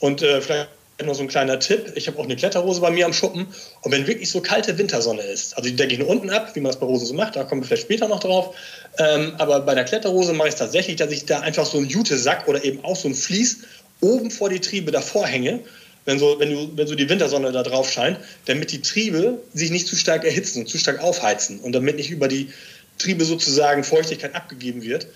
Und 0.00 0.22
äh, 0.22 0.40
vielleicht 0.40 0.68
noch 1.04 1.14
so 1.14 1.22
ein 1.22 1.28
kleiner 1.28 1.58
Tipp. 1.58 1.92
Ich 1.94 2.08
habe 2.08 2.18
auch 2.18 2.24
eine 2.24 2.36
Kletterrose 2.36 2.80
bei 2.80 2.90
mir 2.90 3.06
am 3.06 3.12
Schuppen. 3.12 3.46
Und 3.82 3.92
wenn 3.92 4.06
wirklich 4.08 4.30
so 4.30 4.40
kalte 4.40 4.76
Wintersonne 4.76 5.22
ist, 5.22 5.56
also 5.56 5.68
die 5.68 5.76
decke 5.76 5.92
ich 5.92 5.98
nur 6.00 6.08
unten 6.08 6.30
ab, 6.30 6.50
wie 6.54 6.60
man 6.60 6.70
das 6.70 6.80
bei 6.80 6.86
Rosen 6.86 7.06
so 7.06 7.14
macht, 7.14 7.36
da 7.36 7.44
kommen 7.44 7.62
wir 7.62 7.66
vielleicht 7.66 7.82
später 7.82 8.08
noch 8.08 8.20
drauf. 8.20 8.56
Ähm, 8.98 9.34
aber 9.38 9.60
bei 9.60 9.74
der 9.74 9.84
Kletterrose 9.84 10.32
mache 10.32 10.48
ich 10.48 10.54
es 10.54 10.58
tatsächlich, 10.58 10.96
dass 10.96 11.10
ich 11.10 11.26
da 11.26 11.40
einfach 11.40 11.66
so 11.66 11.78
einen 11.78 11.88
Jutesack 11.88 12.48
oder 12.48 12.64
eben 12.64 12.84
auch 12.84 12.96
so 12.96 13.08
ein 13.08 13.14
Vlies 13.14 13.58
oben 14.00 14.30
vor 14.30 14.50
die 14.50 14.60
Triebe 14.60 14.90
davor 14.90 15.26
hänge, 15.26 15.60
wenn 16.04 16.18
so, 16.18 16.36
wenn, 16.38 16.50
du, 16.50 16.70
wenn 16.76 16.86
so 16.86 16.94
die 16.94 17.08
Wintersonne 17.08 17.50
da 17.52 17.62
drauf 17.62 17.90
scheint, 17.90 18.18
damit 18.46 18.72
die 18.72 18.82
Triebe 18.82 19.38
sich 19.54 19.70
nicht 19.70 19.86
zu 19.86 19.96
stark 19.96 20.24
erhitzen 20.24 20.60
und 20.60 20.68
zu 20.68 20.78
stark 20.78 21.02
aufheizen 21.02 21.60
und 21.60 21.72
damit 21.72 21.96
nicht 21.96 22.10
über 22.10 22.28
die 22.28 22.50
Triebe 22.98 23.24
sozusagen 23.24 23.84
Feuchtigkeit 23.84 24.34
abgegeben 24.34 24.82
wird. 24.82 25.06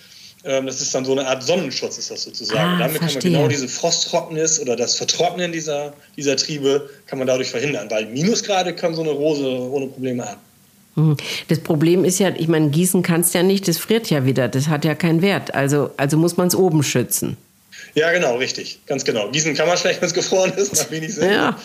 Ähm, 0.45 0.67
das 0.67 0.81
ist 0.81 0.95
dann 0.95 1.05
so 1.05 1.13
eine 1.13 1.27
Art 1.27 1.43
Sonnenschutz, 1.43 1.99
ist 1.99 2.11
das 2.11 2.23
sozusagen. 2.23 2.61
Ah, 2.61 2.79
damit 2.79 2.99
verstehe. 2.99 3.23
kann 3.23 3.33
man 3.33 3.41
genau 3.41 3.49
diese 3.49 3.69
Frosttrocknis 3.69 4.61
oder 4.61 4.77
das 4.77 4.95
Vertrocknen 4.95 5.53
dieser, 5.53 5.93
dieser 6.17 6.37
Triebe 6.37 6.89
kann 7.07 7.19
man 7.19 7.27
dadurch 7.27 7.51
verhindern, 7.51 7.91
weil 7.91 8.07
Minusgrade 8.07 8.75
kann 8.75 8.95
so 8.95 9.03
eine 9.03 9.11
Rose 9.11 9.47
ohne 9.47 9.89
Probleme 9.89 10.25
haben. 10.25 10.41
Mhm. 10.95 11.17
Das 11.49 11.61
Problem 11.61 12.05
ist 12.05 12.19
ja, 12.19 12.31
ich 12.35 12.49
meine, 12.49 12.71
gießen 12.71 13.03
kannst 13.03 13.35
du 13.35 13.39
ja 13.39 13.45
nicht, 13.45 13.69
das 13.69 13.79
friert 13.79 14.11
ja 14.11 14.25
wieder, 14.25 14.49
das 14.49 14.69
hat 14.69 14.85
ja 14.85 14.95
keinen 14.95 15.23
Wert. 15.23 15.55
Also, 15.55 15.91
also 15.97 16.17
muss 16.17 16.37
man 16.37 16.49
es 16.49 16.55
oben 16.55 16.83
schützen. 16.83 17.37
Ja, 17.95 18.13
genau, 18.13 18.37
richtig. 18.37 18.81
Ganz 18.87 19.05
genau. 19.05 19.31
Gießen 19.31 19.55
kann 19.55 19.69
man 19.69 19.77
schlecht, 19.77 20.01
wenn 20.01 20.09
es 20.09 20.15
gefroren 20.23 20.53
ist, 20.57 20.77
macht 20.77 20.91
wenig 20.91 21.15
Sinn. 21.15 21.33
Ja. 21.33 21.57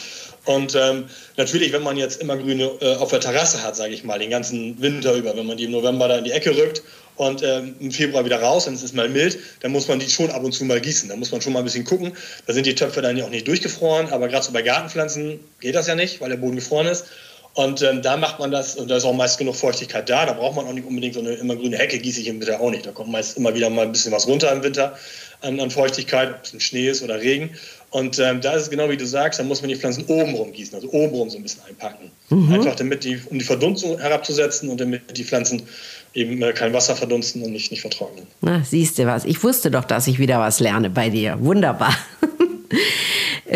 Und 0.45 0.75
ähm, 0.75 1.06
natürlich, 1.38 1.71
wenn 1.71 1.83
man 1.83 1.95
jetzt 1.95 2.21
immer 2.21 2.36
Grüne 2.36 2.69
äh, 2.81 2.95
auf 2.95 3.10
der 3.12 3.21
Terrasse 3.21 3.63
hat, 3.63 3.75
sage 3.75 3.94
ich 3.94 4.04
mal, 4.04 4.19
den 4.19 4.30
ganzen 4.30 4.81
Winter 4.81 5.13
über, 5.13 5.36
wenn 5.38 5.45
man 5.45 5.57
die 5.57 5.65
im 5.65 5.71
November 5.71 6.07
da 6.10 6.18
in 6.18 6.25
die 6.25 6.31
Ecke 6.31 6.56
rückt 6.57 6.83
und 7.15 7.44
ähm, 7.44 7.75
im 7.80 7.92
Februar 7.92 8.25
wieder 8.25 8.42
raus, 8.42 8.65
dann 8.65 8.74
ist 8.74 8.83
es 8.83 8.92
mal 8.92 9.07
mild, 9.07 9.39
dann 9.62 9.71
muss 9.71 9.88
man 9.88 10.00
die 10.00 10.10
schon 10.10 10.31
ab 10.31 10.44
und 10.44 10.51
zu 10.51 10.65
mal 10.65 10.81
gießen. 10.81 11.07
Da 11.07 11.15
muss 11.15 11.31
man 11.31 11.42
schon 11.42 11.54
mal 11.54 11.60
ein 11.60 11.65
bisschen 11.65 11.86
gucken. 11.86 12.12
Da 12.45 12.54
sind 12.54 12.65
die 12.65 12.75
Töpfe 12.75 13.01
dann 13.01 13.15
ja 13.15 13.24
auch 13.24 13.30
nicht 13.30 13.48
durchgefroren, 13.48 14.12
aber 14.12 14.27
gerade 14.27 14.44
so 14.44 14.51
bei 14.51 14.62
Gartenpflanzen 14.62 15.39
geht 15.62 15.75
das 15.75 15.88
ja 15.88 15.95
nicht, 15.95 16.19
weil 16.19 16.30
der 16.30 16.38
Boden 16.38 16.56
gefroren 16.56 16.88
ist. 16.88 17.06
Und 17.56 17.83
ähm, 17.83 18.01
da 18.01 18.18
macht 18.18 18.39
man 18.39 18.50
das, 18.50 18.75
und 18.75 18.89
da 18.89 18.98
ist 18.98 19.06
auch 19.06 19.13
meist 19.13 19.38
genug 19.38 19.56
Feuchtigkeit 19.56 20.10
da. 20.10 20.25
Da 20.25 20.33
braucht 20.33 20.56
man 20.56 20.65
auch 20.65 20.74
nicht 20.74 20.88
unbedingt 20.88 21.13
so 21.13 21.19
eine 21.19 21.33
immer 21.33 21.56
grüne 21.56 21.77
Hecke, 21.77 22.00
gieße 22.00 22.19
ich 22.19 22.27
im 22.27 22.42
Winter 22.42 22.60
auch 22.60 22.71
nicht. 22.71 22.86
Da 22.86 22.92
kommt 22.92 23.12
meist 23.12 23.38
immer 23.38 23.54
wieder 23.54 23.69
mal 23.69 23.83
ein 23.83 23.92
bisschen 23.92 24.12
was 24.12 24.27
runter 24.27 24.51
im 24.51 24.63
Winter 24.63 24.98
an, 25.44 25.60
an 25.60 25.69
Feuchtigkeit, 25.69 26.30
ob 26.30 26.44
es 26.44 26.54
ein 26.54 26.60
Schnee 26.60 26.90
ist 26.90 27.04
oder 27.04 27.19
Regen. 27.19 27.51
Und 27.90 28.18
ähm, 28.18 28.42
da 28.42 28.54
ist 28.54 28.63
es 28.63 28.69
genau 28.72 28.90
wie 28.90 28.98
du 28.98 29.06
sagst, 29.06 29.40
da 29.40 29.44
muss 29.44 29.62
man 29.62 29.69
die 29.69 29.75
Pflanzen 29.75 30.06
obenrum 30.07 30.51
gießen, 30.51 30.74
also 30.74 30.90
obenrum 30.92 31.30
so 31.30 31.38
ein 31.38 31.44
bisschen 31.44 31.62
einpacken. 31.69 32.10
Mhm. 32.30 32.51
Einfach 32.51 32.75
damit 32.75 33.04
die, 33.04 33.19
um 33.30 33.38
die 33.38 33.45
Verdunstung 33.45 34.00
herabzusetzen 34.00 34.69
und 34.69 34.81
damit 34.81 35.16
die 35.16 35.24
Pflanzen 35.24 35.62
eben 36.16 36.42
äh, 36.42 36.54
kein 36.54 36.74
Wasser 36.74 36.95
verdunsten 36.95 37.44
und 37.44 37.51
nicht, 37.51 37.69
nicht 37.69 37.81
vertrocknen. 37.81 38.25
Na, 38.42 38.63
siehst 38.63 38.98
du 38.98 39.06
was. 39.06 39.25
Ich 39.25 39.44
wusste 39.44 39.69
doch, 39.69 39.86
dass 39.86 40.07
ich 40.07 40.18
wieder 40.18 40.40
was 40.40 40.60
lerne 40.60 40.90
bei 40.90 41.10
dir. 41.10 41.38
Wunderbar. 41.40 41.96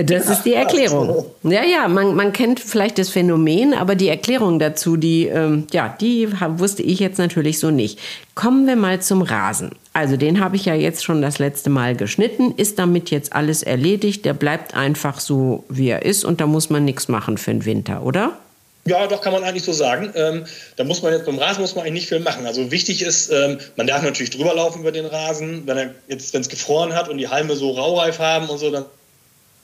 Das 0.06 0.30
ist 0.30 0.44
die 0.44 0.54
Erklärung. 0.54 1.26
Ja, 1.42 1.64
ja, 1.64 1.88
man, 1.88 2.16
man 2.16 2.32
kennt 2.32 2.60
vielleicht 2.60 3.00
das 3.00 3.10
Phänomen, 3.10 3.74
aber 3.74 3.96
die 3.96 4.10
Erklärung 4.10 4.60
dazu, 4.60 4.96
die, 4.96 5.26
ähm, 5.26 5.66
ja, 5.72 5.96
die 6.00 6.30
wusste 6.58 6.84
ich 6.84 7.00
jetzt 7.00 7.18
natürlich 7.18 7.58
so 7.58 7.72
nicht. 7.72 7.98
Kommen 8.36 8.68
wir 8.68 8.76
mal 8.76 9.02
zum 9.02 9.24
Rasen. 9.24 9.72
Also 9.98 10.16
den 10.16 10.40
habe 10.40 10.56
ich 10.58 10.66
ja 10.66 10.76
jetzt 10.76 11.04
schon 11.04 11.24
das 11.24 11.40
letzte 11.40 11.72
Mal 11.72 11.96
geschnitten. 11.96 12.54
Ist 12.56 12.78
damit 12.78 13.10
jetzt 13.10 13.34
alles 13.34 13.64
erledigt? 13.64 14.26
Der 14.26 14.36
bleibt 14.36 14.76
einfach 14.76 15.20
so, 15.20 15.64
wie 15.70 15.90
er 15.90 16.06
ist 16.06 16.24
und 16.24 16.40
da 16.40 16.46
muss 16.46 16.70
man 16.70 16.86
nichts 16.86 17.08
machen 17.08 17.40
für 17.40 17.50
den 17.50 17.66
Winter, 17.66 18.04
oder? 18.04 18.38
Ja, 18.86 19.08
doch 19.08 19.22
kann 19.22 19.34
man 19.34 19.44
eigentlich 19.44 19.64
so 19.64 19.74
sagen. 19.74 20.14
Ähm, 20.14 20.46
da 20.76 20.84
muss 20.84 21.02
man 21.02 21.14
jetzt 21.14 21.26
beim 21.26 21.40
Rasen 21.40 21.62
muss 21.62 21.74
man 21.74 21.82
eigentlich 21.84 22.04
nicht 22.04 22.10
viel 22.10 22.20
machen. 22.20 22.46
Also 22.46 22.70
wichtig 22.70 23.02
ist, 23.02 23.32
ähm, 23.32 23.58
man 23.76 23.88
darf 23.88 24.04
natürlich 24.04 24.30
drüber 24.30 24.54
laufen 24.54 24.82
über 24.82 24.92
den 24.92 25.08
Rasen. 25.08 25.64
Wenn 25.66 25.78
er 25.78 25.96
jetzt, 26.08 26.32
wenn 26.32 26.42
es 26.42 26.50
gefroren 26.50 26.94
hat 26.94 27.10
und 27.10 27.18
die 27.18 27.30
Halme 27.30 27.56
so 27.56 27.72
raureif 27.72 28.20
haben 28.20 28.50
und 28.50 28.60
so, 28.60 28.70
dann 28.70 28.86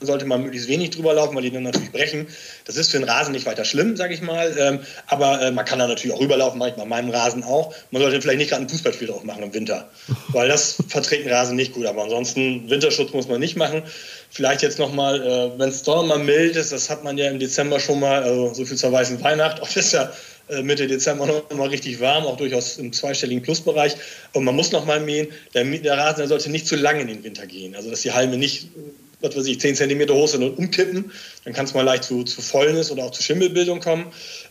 sollte 0.06 0.24
man 0.24 0.42
möglichst 0.42 0.68
wenig 0.68 0.90
drüber 0.90 1.14
laufen, 1.14 1.34
weil 1.34 1.42
die 1.42 1.50
dann 1.50 1.62
natürlich 1.62 1.92
brechen. 1.92 2.26
Das 2.64 2.76
ist 2.76 2.90
für 2.90 2.98
den 2.98 3.08
Rasen 3.08 3.32
nicht 3.32 3.46
weiter 3.46 3.64
schlimm, 3.64 3.96
sage 3.96 4.14
ich 4.14 4.22
mal. 4.22 4.54
Ähm, 4.58 4.80
aber 5.06 5.40
äh, 5.42 5.50
man 5.50 5.64
kann 5.64 5.78
da 5.78 5.86
natürlich 5.86 6.16
auch 6.16 6.20
rüberlaufen, 6.20 6.58
mache 6.58 6.70
ich 6.70 6.74
bei 6.76 6.84
meinem 6.84 7.10
Rasen 7.10 7.44
auch. 7.44 7.74
Man 7.90 8.02
sollte 8.02 8.20
vielleicht 8.20 8.38
nicht 8.38 8.50
gerade 8.50 8.62
ein 8.62 8.68
Fußballspiel 8.68 9.08
drauf 9.08 9.24
machen 9.24 9.42
im 9.42 9.54
Winter, 9.54 9.88
weil 10.28 10.48
das 10.48 10.76
verträgt 10.88 11.26
den 11.26 11.32
Rasen 11.32 11.56
nicht 11.56 11.72
gut. 11.72 11.86
Aber 11.86 12.04
ansonsten 12.04 12.68
Winterschutz 12.70 13.12
muss 13.12 13.28
man 13.28 13.40
nicht 13.40 13.56
machen. 13.56 13.82
Vielleicht 14.30 14.62
jetzt 14.62 14.78
nochmal, 14.78 15.22
äh, 15.22 15.58
wenn 15.58 15.68
es 15.68 15.82
doch 15.82 16.04
mal 16.04 16.18
mild 16.18 16.56
ist, 16.56 16.72
das 16.72 16.90
hat 16.90 17.04
man 17.04 17.16
ja 17.18 17.30
im 17.30 17.38
Dezember 17.38 17.78
schon 17.78 18.00
mal, 18.00 18.22
also 18.22 18.52
so 18.52 18.64
viel 18.64 18.76
zur 18.76 18.92
weißen 18.92 19.22
Weihnacht, 19.22 19.60
auch 19.62 19.76
ist 19.76 19.92
ja 19.92 20.10
äh, 20.48 20.62
Mitte 20.62 20.86
Dezember 20.86 21.26
noch 21.26 21.50
mal 21.56 21.68
richtig 21.68 22.00
warm, 22.00 22.26
auch 22.26 22.36
durchaus 22.36 22.76
im 22.76 22.92
zweistelligen 22.92 23.42
Plusbereich. 23.42 23.96
Und 24.32 24.44
man 24.44 24.54
muss 24.54 24.72
noch 24.72 24.84
mal 24.84 25.00
mähen. 25.00 25.28
Der, 25.54 25.64
der 25.64 25.96
Rasen 25.96 26.18
der 26.18 26.28
sollte 26.28 26.50
nicht 26.50 26.66
zu 26.66 26.76
lang 26.76 27.00
in 27.00 27.06
den 27.06 27.24
Winter 27.24 27.46
gehen. 27.46 27.74
Also 27.74 27.90
dass 27.90 28.02
die 28.02 28.12
Halme 28.12 28.36
nicht 28.36 28.68
was 29.24 29.36
weiß 29.36 29.46
ich, 29.46 29.60
10 29.60 29.74
cm 29.74 30.08
hoch 30.10 30.28
sind 30.28 30.42
und 30.42 30.58
umkippen, 30.58 31.10
dann 31.44 31.52
kann 31.52 31.64
es 31.64 31.74
mal 31.74 31.82
leicht 31.82 32.04
zu, 32.04 32.22
zu 32.24 32.42
Fäulnis 32.42 32.90
oder 32.90 33.04
auch 33.04 33.10
zu 33.10 33.22
Schimmelbildung 33.22 33.80
kommen. 33.80 34.06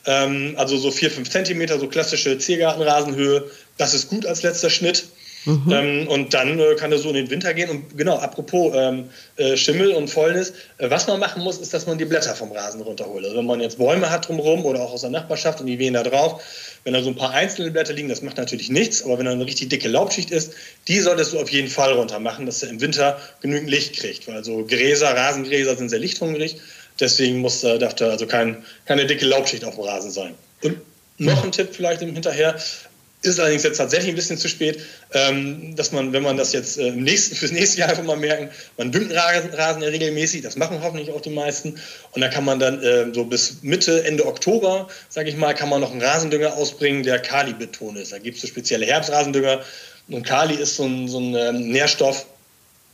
Ähm, 0.05 0.55
also 0.57 0.77
so 0.77 0.91
4, 0.91 1.11
5 1.11 1.29
cm, 1.29 1.79
so 1.79 1.87
klassische 1.87 2.37
Ziergartenrasenhöhe, 2.37 3.49
das 3.77 3.93
ist 3.93 4.09
gut 4.09 4.25
als 4.25 4.43
letzter 4.43 4.69
Schnitt. 4.69 5.05
Mhm. 5.45 5.71
Ähm, 5.71 6.07
und 6.07 6.33
dann 6.33 6.59
äh, 6.59 6.75
kann 6.75 6.91
er 6.91 6.97
so 6.97 7.09
in 7.09 7.15
den 7.15 7.29
Winter 7.29 7.53
gehen. 7.53 7.69
Und 7.69 7.97
genau, 7.97 8.17
apropos 8.17 8.73
ähm, 8.75 9.09
äh, 9.35 9.57
Schimmel 9.57 9.91
und 9.91 10.09
Fäulnis, 10.09 10.53
äh, 10.77 10.89
was 10.89 11.07
man 11.07 11.19
machen 11.19 11.43
muss, 11.43 11.57
ist, 11.57 11.73
dass 11.73 11.85
man 11.85 11.97
die 11.97 12.05
Blätter 12.05 12.35
vom 12.35 12.51
Rasen 12.51 12.81
runterholt. 12.81 13.25
Also 13.25 13.37
wenn 13.37 13.45
man 13.45 13.59
jetzt 13.59 13.77
Bäume 13.77 14.09
hat 14.09 14.27
drumherum 14.27 14.65
oder 14.65 14.81
auch 14.81 14.93
aus 14.93 15.01
der 15.01 15.09
Nachbarschaft 15.09 15.59
und 15.59 15.67
die 15.67 15.79
wehen 15.79 15.93
da 15.93 16.03
drauf, 16.03 16.41
wenn 16.85 16.93
da 16.93 17.01
so 17.01 17.09
ein 17.09 17.15
paar 17.15 17.31
einzelne 17.31 17.71
Blätter 17.71 17.93
liegen, 17.93 18.09
das 18.09 18.21
macht 18.21 18.37
natürlich 18.37 18.69
nichts, 18.69 19.03
aber 19.03 19.17
wenn 19.17 19.25
da 19.25 19.31
eine 19.31 19.45
richtig 19.45 19.69
dicke 19.69 19.87
Laubschicht 19.87 20.31
ist, 20.31 20.53
die 20.87 20.99
solltest 20.99 21.33
du 21.33 21.39
auf 21.39 21.49
jeden 21.49 21.69
Fall 21.69 21.93
runter 21.93 22.19
machen, 22.19 22.45
dass 22.45 22.63
er 22.63 22.69
im 22.69 22.79
Winter 22.81 23.19
genügend 23.41 23.69
Licht 23.69 23.97
kriegt. 23.97 24.27
Weil 24.27 24.43
so 24.43 24.65
Gräser, 24.65 25.15
Rasengräser 25.15 25.75
sind 25.75 25.89
sehr 25.89 25.99
lichthungrig, 25.99 26.57
deswegen 26.99 27.39
muss, 27.39 27.61
darf 27.61 27.95
da 27.95 28.09
also 28.09 28.27
kein, 28.27 28.63
keine 28.85 29.05
dicke 29.05 29.25
Laubschicht 29.25 29.65
auf 29.65 29.75
dem 29.75 29.83
Rasen 29.83 30.11
sein. 30.11 30.35
Und 30.61 30.77
noch 31.17 31.43
ein 31.43 31.51
Tipp 31.51 31.69
vielleicht 31.71 32.01
Hinterher, 32.01 32.55
Ist 33.23 33.39
allerdings 33.39 33.63
jetzt 33.63 33.77
tatsächlich 33.77 34.09
ein 34.09 34.15
bisschen 34.15 34.37
zu 34.37 34.49
spät, 34.49 34.81
ähm, 35.13 35.75
dass 35.75 35.91
man, 35.91 36.11
wenn 36.11 36.23
man 36.23 36.35
das 36.35 36.51
jetzt 36.51 36.77
äh, 36.77 36.91
nächsten, 36.91 37.35
fürs 37.37 37.51
nächste 37.51 37.79
Jahr 37.79 37.89
einfach 37.89 38.03
mal 38.03 38.17
merken, 38.17 38.49
man 38.77 38.91
düngt 38.91 39.13
Rasen, 39.13 39.81
ja 39.81 39.87
regelmäßig, 39.87 40.41
das 40.41 40.57
machen 40.57 40.79
hoffentlich 40.83 41.09
auch 41.11 41.21
die 41.21 41.29
meisten. 41.29 41.79
Und 42.11 42.21
da 42.21 42.27
kann 42.27 42.43
man 42.43 42.59
dann 42.59 42.83
äh, 42.83 43.13
so 43.13 43.23
bis 43.23 43.63
Mitte, 43.63 44.03
Ende 44.05 44.25
Oktober, 44.25 44.87
sage 45.09 45.29
ich 45.29 45.37
mal, 45.37 45.53
kann 45.53 45.69
man 45.69 45.81
noch 45.81 45.91
einen 45.91 46.01
Rasendünger 46.01 46.53
ausbringen, 46.53 47.03
der 47.03 47.19
Kali-Beton 47.19 47.95
ist. 47.95 48.11
Da 48.11 48.19
gibt 48.19 48.35
es 48.35 48.41
so 48.41 48.47
spezielle 48.47 48.85
Herbstrasendünger. 48.85 49.61
Und 50.09 50.25
Kali 50.25 50.55
ist 50.55 50.75
so 50.75 50.83
ein, 50.83 51.07
so 51.07 51.19
ein 51.19 51.33
ähm, 51.35 51.71
Nährstoff, 51.71 52.25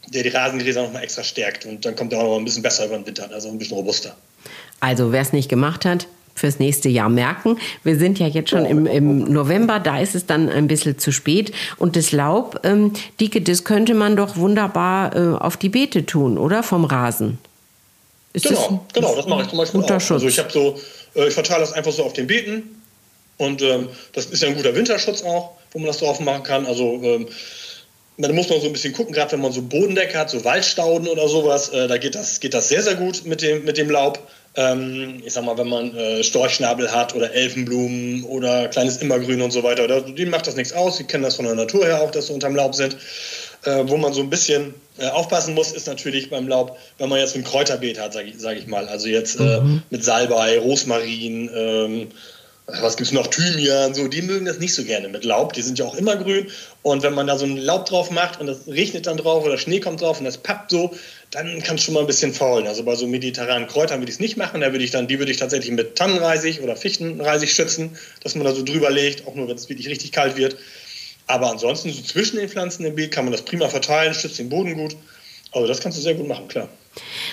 der 0.08 0.24
die 0.24 0.30
Rasengräser 0.30 0.84
nochmal 0.84 1.04
extra 1.04 1.24
stärkt. 1.24 1.66
Und 1.66 1.86
dann 1.86 1.96
kommt 1.96 2.14
er 2.14 2.20
auch 2.20 2.24
noch 2.24 2.38
ein 2.38 2.46
bisschen 2.46 2.64
besser 2.64 2.86
über 2.86 2.98
den 2.98 3.06
Winter, 3.06 3.30
also 3.32 3.50
ein 3.50 3.58
bisschen 3.58 3.78
robuster. 3.78 4.16
Also 4.80 5.12
wer 5.12 5.22
es 5.22 5.34
nicht 5.34 5.50
gemacht 5.50 5.86
hat, 5.86 6.08
fürs 6.40 6.60
nächste 6.60 6.90
Jahr 6.90 7.10
merken. 7.10 7.58
Wir 7.84 7.98
sind 7.98 8.20
ja 8.20 8.28
jetzt 8.28 8.50
schon 8.50 8.66
im, 8.66 8.86
im 8.86 9.32
November, 9.32 9.80
da 9.80 10.00
ist 10.00 10.16
es 10.16 10.26
dann 10.26 10.50
ein 10.50 10.68
bisschen 10.68 10.98
zu 10.98 11.12
spät. 11.12 11.52
Und 11.78 11.96
das 11.96 12.12
Laub, 12.12 12.62
ähm, 12.64 12.94
Dicke, 13.20 13.42
das 13.42 13.64
könnte 13.64 13.94
man 13.94 14.16
doch 14.16 14.38
wunderbar 14.38 15.16
äh, 15.16 15.38
auf 15.38 15.58
die 15.58 15.70
Beete 15.70 16.06
tun, 16.06 16.38
oder? 16.38 16.64
Vom 16.64 16.86
Rasen. 16.86 17.38
Ist 18.34 18.46
genau, 18.46 18.86
das 18.88 18.94
genau, 18.94 19.16
das 19.16 19.28
mache 19.28 19.44
ich 19.44 19.50
zum 19.50 19.58
Beispiel 19.58 19.82
auch. 19.82 20.00
Schutz. 20.00 20.12
Also 20.12 20.28
ich 20.28 20.40
habe 20.40 20.52
so, 20.52 20.80
äh, 21.16 21.28
ich 21.28 21.34
verteile 21.34 21.62
das 21.62 21.74
einfach 21.74 21.92
so 21.92 22.04
auf 22.04 22.14
den 22.14 22.28
Beeten. 22.28 22.64
Und 23.38 23.62
ähm, 23.62 23.90
das 24.14 24.26
ist 24.26 24.44
ja 24.44 24.50
ein 24.50 24.56
guter 24.56 24.76
Winterschutz 24.76 25.22
auch, 25.24 25.52
wo 25.72 25.80
man 25.80 25.88
das 25.88 25.98
drauf 26.00 26.20
machen 26.20 26.44
kann. 26.44 26.66
Also 26.66 27.00
ähm, 27.02 27.28
da 28.18 28.32
muss 28.34 28.50
man 28.50 28.60
so 28.60 28.68
ein 28.68 28.74
bisschen 28.74 28.94
gucken, 28.94 29.14
gerade 29.14 29.32
wenn 29.32 29.42
man 29.42 29.54
so 29.54 29.62
Bodendecke 29.62 30.18
hat, 30.18 30.30
so 30.30 30.44
Waldstauden 30.44 31.08
oder 31.08 31.28
sowas, 31.30 31.70
äh, 31.70 31.88
da 31.88 31.98
geht 31.98 32.16
das, 32.16 32.40
geht 32.42 32.54
das 32.54 32.68
sehr, 32.68 32.84
sehr 32.84 32.96
gut 32.96 33.26
mit 33.26 33.42
dem, 33.42 33.64
mit 33.64 33.78
dem 33.78 33.90
Laub. 33.90 34.20
Ähm, 34.56 35.22
ich 35.24 35.34
sag 35.34 35.46
mal, 35.46 35.58
wenn 35.58 35.70
man 35.70 35.96
äh, 35.96 36.24
Storchschnabel 36.24 36.92
hat 36.92 37.16
oder 37.16 37.32
Elfenblumen 37.32 38.24
oder 38.24 38.68
kleines 38.68 38.98
Immergrün 38.98 39.42
und 39.42 39.52
so 39.52 39.64
weiter, 39.64 39.88
da, 39.88 40.00
denen 40.00 40.32
macht 40.32 40.48
das 40.48 40.56
nichts 40.56 40.74
aus. 40.74 40.98
Sie 40.98 41.04
kennen 41.04 41.24
das 41.24 41.36
von 41.36 41.46
der 41.46 41.56
Natur 41.56 41.86
her 41.86 42.02
auch, 42.02 42.12
dass 42.12 42.28
sie 42.28 42.34
unterm 42.34 42.56
Laub 42.56 42.76
sind. 42.76 42.98
Äh, 43.66 43.84
wo 43.88 43.98
man 43.98 44.14
so 44.14 44.22
ein 44.22 44.30
bisschen 44.30 44.74
äh, 44.98 45.08
aufpassen 45.08 45.54
muss, 45.54 45.74
ist 45.74 45.86
natürlich 45.86 46.30
beim 46.30 46.48
Laub, 46.48 46.78
wenn 46.98 47.10
man 47.10 47.20
jetzt 47.20 47.36
ein 47.36 47.44
Kräuterbeet 47.44 48.00
hat, 48.00 48.14
sage 48.14 48.30
ich, 48.30 48.36
sag 48.40 48.58
ich 48.58 48.68
mal. 48.68 48.88
Also 48.88 49.10
jetzt 49.10 49.40
äh, 49.40 49.60
mhm. 49.60 49.84
mit 49.90 50.04
Salbei, 50.04 50.58
Rosmarin, 50.58 51.50
ähm, 51.54 52.08
was 52.82 52.98
gibt 52.98 53.08
es 53.08 53.14
noch, 53.14 53.28
Thymian, 53.28 53.94
so, 53.94 54.08
die 54.08 54.22
mögen 54.22 54.46
das 54.46 54.60
nicht 54.60 54.74
so 54.74 54.84
gerne 54.84 55.08
mit 55.08 55.24
Laub, 55.24 55.54
die 55.54 55.62
sind 55.62 55.80
ja 55.80 55.86
auch 55.86 55.96
immer 55.96 56.16
grün. 56.16 56.48
Und 56.82 57.04
wenn 57.04 57.14
man 57.14 57.28
da 57.28 57.38
so 57.38 57.46
ein 57.46 57.58
Laub 57.58 57.86
drauf 57.86 58.12
macht 58.12 58.40
und 58.40 58.48
das 58.48 58.68
regnet 58.68 59.08
dann 59.08 59.18
drauf 59.18 59.44
oder 59.44 59.58
Schnee 59.58 59.80
kommt 59.80 60.02
drauf 60.02 60.20
und 60.20 60.26
das 60.26 60.38
pappt 60.38 60.72
so, 60.72 60.96
dann 61.32 61.62
kann 61.62 61.76
es 61.76 61.84
schon 61.84 61.94
mal 61.94 62.02
ein 62.02 62.08
bisschen 62.08 62.34
faulen. 62.34 62.68
Also 62.68 62.84
bei 62.84 62.96
so 62.96 63.08
mediterranen 63.08 63.68
Kräutern 63.68 64.00
würde 64.00 64.10
ich 64.10 64.16
es 64.16 64.20
nicht 64.20 64.38
machen, 64.38 64.62
da 64.62 64.72
würde 64.72 64.84
ich 64.84 64.92
dann, 64.92 65.08
die 65.08 65.20
würde 65.20 65.32
ich 65.32 65.38
tatsächlich 65.38 65.72
mit 65.72 65.96
Tannenreisig 65.96 66.62
oder 66.62 66.76
Fichtenreisig 66.76 67.52
schützen, 67.52 67.98
dass 68.24 68.36
man 68.36 68.46
da 68.46 68.54
so 68.54 68.64
drüber 68.64 68.90
legt, 68.90 69.28
auch 69.28 69.36
nur 69.36 69.48
wenn 69.48 69.56
es 69.56 69.70
wirklich 69.70 69.90
richtig 69.90 70.12
kalt 70.12 70.38
wird. 70.38 70.56
Aber 71.28 71.52
ansonsten, 71.52 71.92
so 71.92 72.02
zwischen 72.02 72.38
den 72.38 72.50
Pflanzen 72.50 72.86
im 72.86 72.96
Beet 72.96 73.12
kann 73.12 73.26
man 73.26 73.32
das 73.32 73.44
prima 73.44 73.68
verteilen, 73.70 74.14
schützt 74.14 74.40
den 74.40 74.50
Boden 74.50 74.76
gut. 74.76 74.96
Also 75.52 75.68
das 75.68 75.80
kannst 75.80 75.98
du 75.98 76.02
sehr 76.02 76.16
gut 76.16 76.28
machen, 76.28 76.48
klar. 76.48 76.70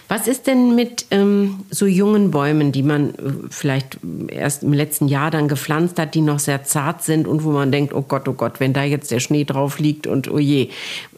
Was 0.08 0.28
ist 0.28 0.46
denn 0.46 0.74
mit 0.74 1.06
ähm, 1.10 1.64
so 1.70 1.86
jungen 1.86 2.30
Bäumen, 2.30 2.72
die 2.72 2.82
man 2.82 3.10
äh, 3.10 3.14
vielleicht 3.50 3.98
erst 4.28 4.62
im 4.62 4.72
letzten 4.72 5.08
Jahr 5.08 5.30
dann 5.30 5.48
gepflanzt 5.48 5.98
hat, 5.98 6.14
die 6.14 6.20
noch 6.20 6.38
sehr 6.38 6.64
zart 6.64 7.02
sind 7.02 7.26
und 7.26 7.44
wo 7.44 7.50
man 7.50 7.72
denkt, 7.72 7.92
oh 7.92 8.02
Gott, 8.02 8.28
oh 8.28 8.34
Gott, 8.34 8.60
wenn 8.60 8.72
da 8.72 8.84
jetzt 8.84 9.10
der 9.10 9.20
Schnee 9.20 9.44
drauf 9.44 9.78
liegt 9.78 10.06
und 10.06 10.30
oh 10.30 10.38
je, 10.38 10.68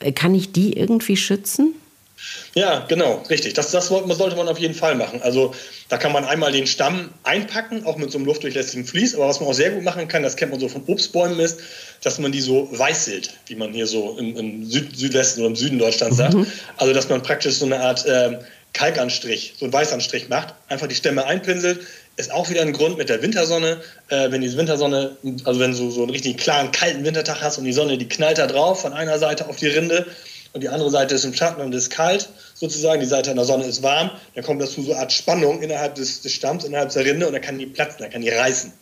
äh, 0.00 0.12
kann 0.12 0.34
ich 0.34 0.52
die 0.52 0.74
irgendwie 0.74 1.16
schützen? 1.16 1.74
Ja, 2.54 2.84
genau, 2.88 3.22
richtig. 3.30 3.54
Das, 3.54 3.70
das 3.70 3.88
sollte 3.88 4.36
man 4.36 4.48
auf 4.48 4.58
jeden 4.58 4.74
Fall 4.74 4.94
machen. 4.94 5.20
Also 5.22 5.54
da 5.88 5.96
kann 5.96 6.12
man 6.12 6.24
einmal 6.24 6.52
den 6.52 6.66
Stamm 6.66 7.10
einpacken, 7.22 7.84
auch 7.84 7.96
mit 7.96 8.10
so 8.10 8.18
einem 8.18 8.26
luftdurchlässigen 8.26 8.84
Vlies. 8.84 9.14
Aber 9.14 9.28
was 9.28 9.40
man 9.40 9.48
auch 9.48 9.54
sehr 9.54 9.70
gut 9.70 9.84
machen 9.84 10.08
kann, 10.08 10.22
das 10.22 10.36
kennt 10.36 10.50
man 10.50 10.60
so 10.60 10.68
von 10.68 10.82
Obstbäumen, 10.86 11.38
ist, 11.40 11.60
dass 12.02 12.18
man 12.18 12.32
die 12.32 12.40
so 12.40 12.68
weißelt, 12.72 13.30
wie 13.46 13.54
man 13.54 13.72
hier 13.72 13.86
so 13.86 14.16
im, 14.18 14.36
im 14.36 14.64
Süd, 14.64 14.96
Südwesten 14.96 15.40
oder 15.40 15.50
im 15.50 15.56
Süden 15.56 15.78
Deutschlands 15.78 16.16
sagt. 16.16 16.34
Mhm. 16.34 16.46
Also 16.76 16.92
dass 16.92 17.08
man 17.08 17.22
praktisch 17.22 17.56
so 17.56 17.66
eine 17.66 17.80
Art 17.80 18.06
äh, 18.06 18.38
Kalkanstrich, 18.72 19.54
so 19.58 19.64
einen 19.64 19.72
Weißanstrich 19.72 20.28
macht, 20.28 20.54
einfach 20.68 20.86
die 20.86 20.94
Stämme 20.94 21.26
einpinselt. 21.26 21.80
Ist 22.16 22.32
auch 22.32 22.50
wieder 22.50 22.62
ein 22.62 22.72
Grund 22.72 22.98
mit 22.98 23.08
der 23.08 23.22
Wintersonne. 23.22 23.80
Äh, 24.08 24.30
wenn 24.30 24.40
die 24.40 24.56
Wintersonne, 24.56 25.16
also 25.44 25.60
wenn 25.60 25.72
du 25.72 25.90
so 25.90 26.02
einen 26.02 26.10
richtig 26.10 26.38
klaren, 26.38 26.72
kalten 26.72 27.04
Wintertag 27.04 27.40
hast 27.40 27.58
und 27.58 27.64
die 27.64 27.72
Sonne, 27.72 27.98
die 27.98 28.08
knallt 28.08 28.38
da 28.38 28.46
drauf 28.46 28.82
von 28.82 28.92
einer 28.92 29.18
Seite 29.18 29.48
auf 29.48 29.56
die 29.56 29.68
Rinde 29.68 30.06
und 30.52 30.62
die 30.62 30.68
andere 30.68 30.90
Seite 30.90 31.14
ist 31.14 31.24
im 31.24 31.34
Schatten 31.34 31.60
und 31.60 31.74
ist 31.74 31.90
kalt, 31.90 32.28
sozusagen, 32.54 33.00
die 33.00 33.06
Seite 33.06 33.30
an 33.30 33.36
der 33.36 33.44
Sonne 33.44 33.64
ist 33.64 33.82
warm, 33.82 34.10
dann 34.34 34.44
kommt 34.44 34.60
das 34.60 34.72
zu 34.72 34.82
so 34.82 34.92
einer 34.92 35.00
Art 35.00 35.12
Spannung 35.12 35.62
innerhalb 35.62 35.94
des, 35.94 36.22
des 36.22 36.32
Stamms, 36.32 36.64
innerhalb 36.64 36.90
der 36.92 37.04
Rinde 37.04 37.26
und 37.26 37.32
dann 37.32 37.42
kann 37.42 37.58
die 37.58 37.66
platzen, 37.66 37.98
dann 38.00 38.10
kann 38.10 38.22
die 38.22 38.30
reißen. 38.30 38.72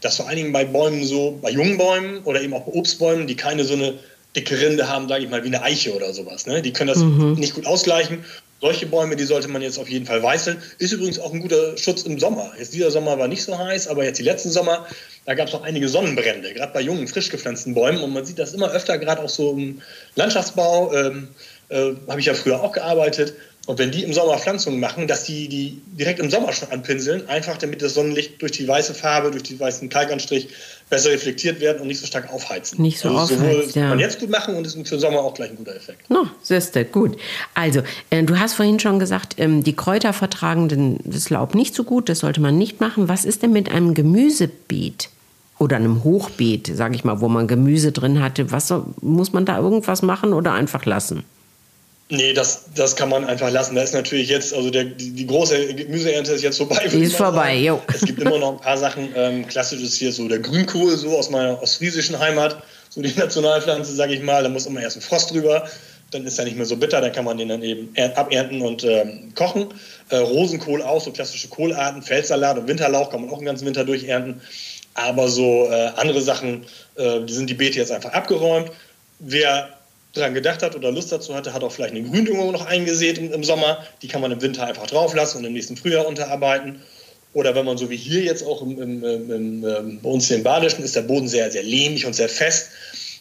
Das 0.00 0.16
vor 0.16 0.28
allen 0.28 0.36
Dingen 0.36 0.52
bei 0.52 0.64
Bäumen 0.64 1.04
so, 1.04 1.38
bei 1.40 1.50
jungen 1.50 1.78
Bäumen 1.78 2.22
oder 2.24 2.42
eben 2.42 2.52
auch 2.52 2.62
bei 2.62 2.72
Obstbäumen, 2.72 3.26
die 3.26 3.36
keine 3.36 3.64
so 3.64 3.74
eine 3.74 3.94
dicke 4.36 4.60
Rinde 4.60 4.88
haben, 4.88 5.08
sage 5.08 5.24
ich 5.24 5.30
mal, 5.30 5.42
wie 5.44 5.48
eine 5.48 5.62
Eiche 5.62 5.94
oder 5.94 6.12
sowas. 6.12 6.46
Ne? 6.46 6.60
Die 6.60 6.72
können 6.72 6.88
das 6.88 6.98
mhm. 6.98 7.34
nicht 7.34 7.54
gut 7.54 7.66
ausgleichen. 7.66 8.24
Solche 8.64 8.86
Bäume, 8.86 9.14
die 9.14 9.24
sollte 9.24 9.48
man 9.48 9.60
jetzt 9.60 9.78
auf 9.78 9.90
jeden 9.90 10.06
Fall 10.06 10.22
weißeln. 10.22 10.56
Ist 10.78 10.90
übrigens 10.90 11.18
auch 11.18 11.34
ein 11.34 11.40
guter 11.40 11.76
Schutz 11.76 12.04
im 12.04 12.18
Sommer. 12.18 12.50
Jetzt 12.58 12.72
dieser 12.72 12.90
Sommer 12.90 13.18
war 13.18 13.28
nicht 13.28 13.44
so 13.44 13.58
heiß, 13.58 13.88
aber 13.88 14.04
jetzt 14.04 14.18
die 14.18 14.22
letzten 14.22 14.50
Sommer, 14.50 14.86
da 15.26 15.34
gab 15.34 15.48
es 15.48 15.52
noch 15.52 15.64
einige 15.64 15.86
Sonnenbrände, 15.86 16.54
gerade 16.54 16.72
bei 16.72 16.80
jungen, 16.80 17.06
frisch 17.06 17.28
gepflanzten 17.28 17.74
Bäumen. 17.74 18.02
Und 18.02 18.14
man 18.14 18.24
sieht 18.24 18.38
das 18.38 18.54
immer 18.54 18.70
öfter, 18.70 18.96
gerade 18.96 19.20
auch 19.20 19.28
so 19.28 19.52
im 19.52 19.82
Landschaftsbau. 20.14 20.94
Ähm, 20.94 21.28
äh, 21.68 21.92
habe 22.08 22.20
ich 22.20 22.24
ja 22.24 22.32
früher 22.32 22.62
auch 22.62 22.72
gearbeitet. 22.72 23.34
Und 23.66 23.78
wenn 23.78 23.90
die 23.90 24.02
im 24.02 24.12
Sommer 24.12 24.36
Pflanzungen 24.38 24.78
machen, 24.78 25.06
dass 25.06 25.24
die 25.24 25.48
die 25.48 25.80
direkt 25.98 26.18
im 26.18 26.30
Sommer 26.30 26.52
schon 26.52 26.70
anpinseln, 26.70 27.26
einfach 27.28 27.56
damit 27.56 27.80
das 27.80 27.94
Sonnenlicht 27.94 28.42
durch 28.42 28.52
die 28.52 28.68
weiße 28.68 28.92
Farbe, 28.92 29.30
durch 29.30 29.44
den 29.44 29.58
weißen 29.58 29.88
Kalkanstrich 29.88 30.48
besser 30.90 31.10
reflektiert 31.10 31.60
werden 31.60 31.80
und 31.80 31.88
nicht 31.88 32.00
so 32.00 32.06
stark 32.06 32.30
aufheizen. 32.30 32.82
Nicht 32.82 32.98
so 32.98 33.08
also 33.08 33.34
aufheizen, 33.34 33.72
ja. 33.74 33.82
kann 33.82 33.88
man 33.90 33.98
jetzt 34.00 34.20
gut 34.20 34.28
machen 34.28 34.54
und 34.54 34.66
ist 34.66 34.76
für 34.86 34.98
Sommer 34.98 35.20
auch 35.20 35.32
gleich 35.32 35.50
ein 35.50 35.56
guter 35.56 35.74
Effekt. 35.74 36.10
No, 36.10 36.26
siehste, 36.42 36.84
gut. 36.84 37.16
Also, 37.54 37.80
äh, 38.10 38.22
du 38.22 38.38
hast 38.38 38.52
vorhin 38.52 38.78
schon 38.78 38.98
gesagt, 38.98 39.36
ähm, 39.38 39.64
die 39.64 39.74
Kräuter 39.74 40.12
vertragen 40.12 41.00
das 41.04 41.30
Laub 41.30 41.54
nicht 41.54 41.74
so 41.74 41.84
gut, 41.84 42.10
das 42.10 42.18
sollte 42.18 42.42
man 42.42 42.58
nicht 42.58 42.80
machen. 42.80 43.08
Was 43.08 43.24
ist 43.24 43.42
denn 43.42 43.52
mit 43.52 43.70
einem 43.70 43.94
Gemüsebeet? 43.94 45.08
Oder 45.60 45.76
einem 45.76 46.02
Hochbeet, 46.02 46.70
sage 46.74 46.96
ich 46.96 47.04
mal, 47.04 47.20
wo 47.20 47.28
man 47.28 47.46
Gemüse 47.46 47.92
drin 47.92 48.20
hatte. 48.20 48.50
Was 48.50 48.74
muss 49.00 49.32
man 49.32 49.46
da 49.46 49.58
irgendwas 49.58 50.02
machen 50.02 50.32
oder 50.32 50.52
einfach 50.52 50.84
lassen? 50.84 51.24
Nee, 52.10 52.34
das, 52.34 52.66
das 52.74 52.96
kann 52.96 53.08
man 53.08 53.24
einfach 53.24 53.50
lassen. 53.50 53.74
Da 53.74 53.82
ist 53.82 53.94
natürlich 53.94 54.28
jetzt, 54.28 54.52
also 54.52 54.68
der, 54.68 54.84
die, 54.84 55.26
große 55.26 55.74
Gemüseernte 55.74 56.32
ist 56.32 56.42
jetzt 56.42 56.58
vorbei. 56.58 56.86
Die 56.90 57.04
ist 57.04 57.16
vorbei, 57.16 57.56
jo. 57.56 57.80
Es 57.92 58.02
gibt 58.02 58.20
immer 58.20 58.38
noch 58.38 58.52
ein 58.52 58.60
paar 58.60 58.76
Sachen. 58.76 59.08
Ähm, 59.16 59.46
klassisch 59.46 59.80
ist 59.80 59.96
hier 59.96 60.12
so 60.12 60.28
der 60.28 60.40
Grünkohl, 60.40 60.96
so 60.98 61.16
aus 61.16 61.30
meiner 61.30 61.62
ostfriesischen 61.62 62.18
Heimat, 62.18 62.62
so 62.90 63.00
die 63.00 63.12
Nationalpflanze, 63.16 63.94
sage 63.94 64.14
ich 64.14 64.22
mal. 64.22 64.42
Da 64.42 64.50
muss 64.50 64.66
immer 64.66 64.82
erst 64.82 64.98
ein 64.98 65.00
Frost 65.00 65.30
drüber. 65.30 65.66
Dann 66.10 66.26
ist 66.26 66.38
er 66.38 66.44
nicht 66.44 66.56
mehr 66.56 66.66
so 66.66 66.76
bitter, 66.76 67.00
dann 67.00 67.12
kann 67.12 67.24
man 67.24 67.38
den 67.38 67.48
dann 67.48 67.62
eben 67.62 67.92
abernten 68.14 68.60
und 68.60 68.84
ähm, 68.84 69.32
kochen. 69.34 69.72
Äh, 70.10 70.16
Rosenkohl 70.16 70.82
auch, 70.82 71.00
so 71.00 71.10
klassische 71.10 71.48
Kohlarten, 71.48 72.02
Feldsalat 72.02 72.58
und 72.58 72.68
Winterlauch 72.68 73.10
kann 73.10 73.22
man 73.22 73.30
auch 73.30 73.38
den 73.38 73.46
ganzen 73.46 73.64
Winter 73.66 73.84
durchernten. 73.84 74.42
Aber 74.92 75.28
so 75.28 75.68
äh, 75.70 75.90
andere 75.96 76.20
Sachen, 76.20 76.66
äh, 76.96 77.22
die 77.22 77.32
sind 77.32 77.48
die 77.48 77.54
Beete 77.54 77.78
jetzt 77.78 77.90
einfach 77.90 78.12
abgeräumt. 78.12 78.70
Wer 79.18 79.70
daran 80.14 80.34
gedacht 80.34 80.62
hat 80.62 80.74
oder 80.76 80.90
Lust 80.90 81.12
dazu 81.12 81.34
hatte, 81.34 81.52
hat 81.52 81.62
auch 81.62 81.72
vielleicht 81.72 81.94
eine 81.94 82.08
Gründüngung 82.08 82.52
noch 82.52 82.64
eingesät 82.66 83.18
im, 83.18 83.32
im, 83.32 83.44
Sommer. 83.44 83.84
Die 84.02 84.08
kann 84.08 84.20
man 84.20 84.32
im 84.32 84.40
Winter 84.40 84.66
einfach 84.66 84.86
drauflassen 84.86 85.40
und 85.40 85.44
im 85.44 85.52
nächsten 85.52 85.76
Frühjahr 85.76 86.06
unterarbeiten. 86.06 86.80
Oder 87.32 87.54
wenn 87.56 87.64
man 87.64 87.76
so 87.76 87.90
wie 87.90 87.96
hier 87.96 88.22
jetzt 88.22 88.46
auch 88.46 88.62
im, 88.62 88.80
im, 88.80 89.04
im, 89.04 89.66
ähm, 89.66 90.00
bei 90.00 90.08
uns 90.08 90.28
hier 90.28 90.36
im 90.36 90.44
Badischen 90.44 90.84
ist 90.84 90.94
der 90.94 91.02
Boden 91.02 91.26
sehr, 91.26 91.50
sehr 91.50 91.64
lehmig 91.64 92.06
und 92.06 92.14
sehr 92.14 92.28
fest. 92.28 92.68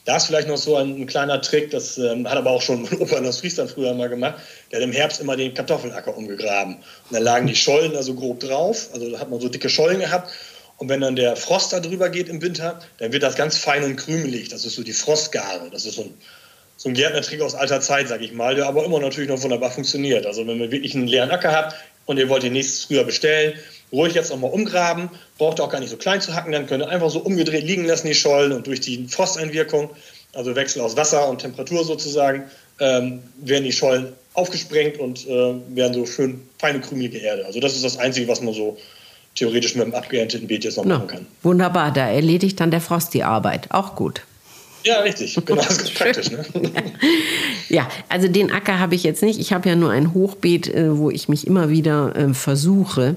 Da 0.06 0.18
ist 0.18 0.26
vielleicht 0.26 0.48
noch 0.50 0.58
so 0.58 0.76
ein, 0.76 1.02
ein 1.02 1.08
kleiner 1.08 1.42
Trick, 1.42 1.72
das 1.72 1.98
ähm, 1.98 2.30
hat 2.30 2.38
aber 2.38 2.52
auch 2.52 2.62
schon 2.62 2.84
mein 2.84 3.00
Opa 3.00 3.18
in 3.18 3.26
Ostfriesland 3.26 3.72
früher 3.72 3.94
mal 3.94 4.10
gemacht. 4.10 4.36
Der 4.72 4.80
hat 4.80 4.84
im 4.84 4.92
Herbst 4.92 5.20
immer 5.20 5.36
den 5.36 5.54
Kartoffelacker 5.54 6.16
umgegraben. 6.16 6.76
Und 6.76 7.14
dann 7.14 7.24
lagen 7.24 7.48
die 7.48 7.56
Schollen 7.56 7.94
da 7.94 8.04
so 8.04 8.14
grob 8.14 8.40
drauf. 8.42 8.90
Also 8.94 9.10
da 9.10 9.20
hat 9.20 9.30
man 9.32 9.40
so 9.40 9.50
dicke 9.50 9.70
Schollen 9.70 10.00
gehabt. 10.00 10.32
Und 10.78 10.90
wenn 10.90 11.02
dann 11.02 11.16
der 11.16 11.36
Frost 11.36 11.72
da 11.72 11.80
drüber 11.80 12.10
geht 12.10 12.28
im 12.28 12.42
Winter, 12.42 12.80
dann 12.98 13.14
wird 13.14 13.24
das 13.24 13.36
ganz 13.36 13.58
fein 13.58 13.84
und 13.84 13.96
krümelig. 13.96 14.50
Das 14.50 14.66
ist 14.66 14.76
so 14.76 14.84
die 14.84 14.94
Frostgare. 14.94 15.70
Das 15.72 15.86
ist 15.86 15.96
so 15.96 16.04
ein 16.04 16.14
so 16.78 16.90
ein 16.90 16.96
Gärtnertrick 16.96 17.42
aus 17.42 17.56
alter 17.56 17.82
Zeit, 17.82 18.08
sag 18.08 18.22
ich 18.22 18.34
mal, 18.34 18.56
der 18.56 18.68
aber 18.68 18.86
immer 18.86 19.00
natürlich 19.00 19.30
noch 19.30 19.42
wunderbar 19.42 19.72
funktioniert. 19.72 20.26
Also 20.26 20.46
wenn 20.48 20.60
ihr 20.60 20.72
wirklich 20.72 20.96
einen 20.96 21.08
leeren 21.08 21.32
Acker 21.32 21.52
habt 21.52 21.76
und 22.06 22.18
ihr 22.18 22.30
wollt 22.30 22.44
den 22.44 22.54
nächstes 22.54 22.86
früher 22.86 23.04
bestellen, 23.04 23.54
ruhig 23.92 24.14
jetzt 24.14 24.32
nochmal 24.32 24.52
umgraben, 24.52 25.10
braucht 25.38 25.60
ihr 25.60 25.64
auch 25.64 25.70
gar 25.70 25.80
nicht 25.80 25.92
so 25.92 25.98
klein 25.98 26.20
zu 26.20 26.34
hacken, 26.34 26.52
dann 26.52 26.68
könnt 26.68 26.84
ihr 26.84 26.90
einfach 26.90 27.10
so 27.10 27.20
umgedreht 27.20 27.64
liegen 27.64 27.86
lassen, 27.86 28.08
die 28.08 28.16
Schollen 28.16 28.52
und 28.52 28.68
durch 28.68 28.82
die 28.82 29.08
Frosteinwirkung, 29.08 29.92
also 30.34 30.56
Wechsel 30.56 30.82
aus 30.82 30.98
Wasser 30.98 31.30
und 31.30 31.40
Temperatur 31.40 31.86
sozusagen, 31.86 32.46
ähm, 32.80 33.22
werden 33.38 33.64
die 33.64 33.72
Schollen 33.72 34.14
aufgesprengt 34.34 34.98
und 35.00 35.28
äh, 35.28 35.54
werden 35.70 35.94
so 35.94 36.06
schön 36.08 36.42
feine 36.58 36.82
krümelige 36.82 37.20
Erde. 37.20 37.46
Also 37.46 37.60
das 37.60 37.76
ist 37.76 37.86
das 37.86 37.98
Einzige, 37.98 38.28
was 38.28 38.42
man 38.42 38.54
so 38.54 38.78
theoretisch 39.36 39.76
mit 39.76 39.86
einem 39.86 39.94
abgeernteten 39.94 40.48
Beet 40.48 40.64
jetzt 40.64 40.78
noch 40.78 40.86
no, 40.86 40.96
machen 40.96 41.08
kann. 41.08 41.28
Wunderbar, 41.44 41.92
da 41.92 42.10
erledigt 42.10 42.60
dann 42.60 42.72
der 42.72 42.82
Frost 42.82 43.14
die 43.14 43.24
Arbeit. 43.24 43.72
Auch 43.72 43.96
gut. 43.96 44.22
Ja, 44.84 45.00
richtig. 45.00 45.38
Genau, 45.46 45.62
das 45.62 45.78
ist 45.78 45.94
praktisch. 45.96 46.32
Ne? 46.32 46.46
ja, 47.70 47.88
also 48.10 48.28
den 48.28 48.52
Acker 48.52 48.80
habe 48.80 48.96
ich 48.96 49.04
jetzt 49.04 49.22
nicht. 49.24 49.40
Ich 49.40 49.52
habe 49.54 49.68
ja 49.68 49.76
nur 49.76 49.92
ein 49.92 50.14
Hochbeet, 50.14 50.68
äh, 50.68 50.98
wo 50.98 51.10
ich 51.10 51.28
mich 51.28 51.48
immer 51.48 51.70
wieder 51.70 52.16
äh, 52.16 52.34
versuche, 52.34 53.16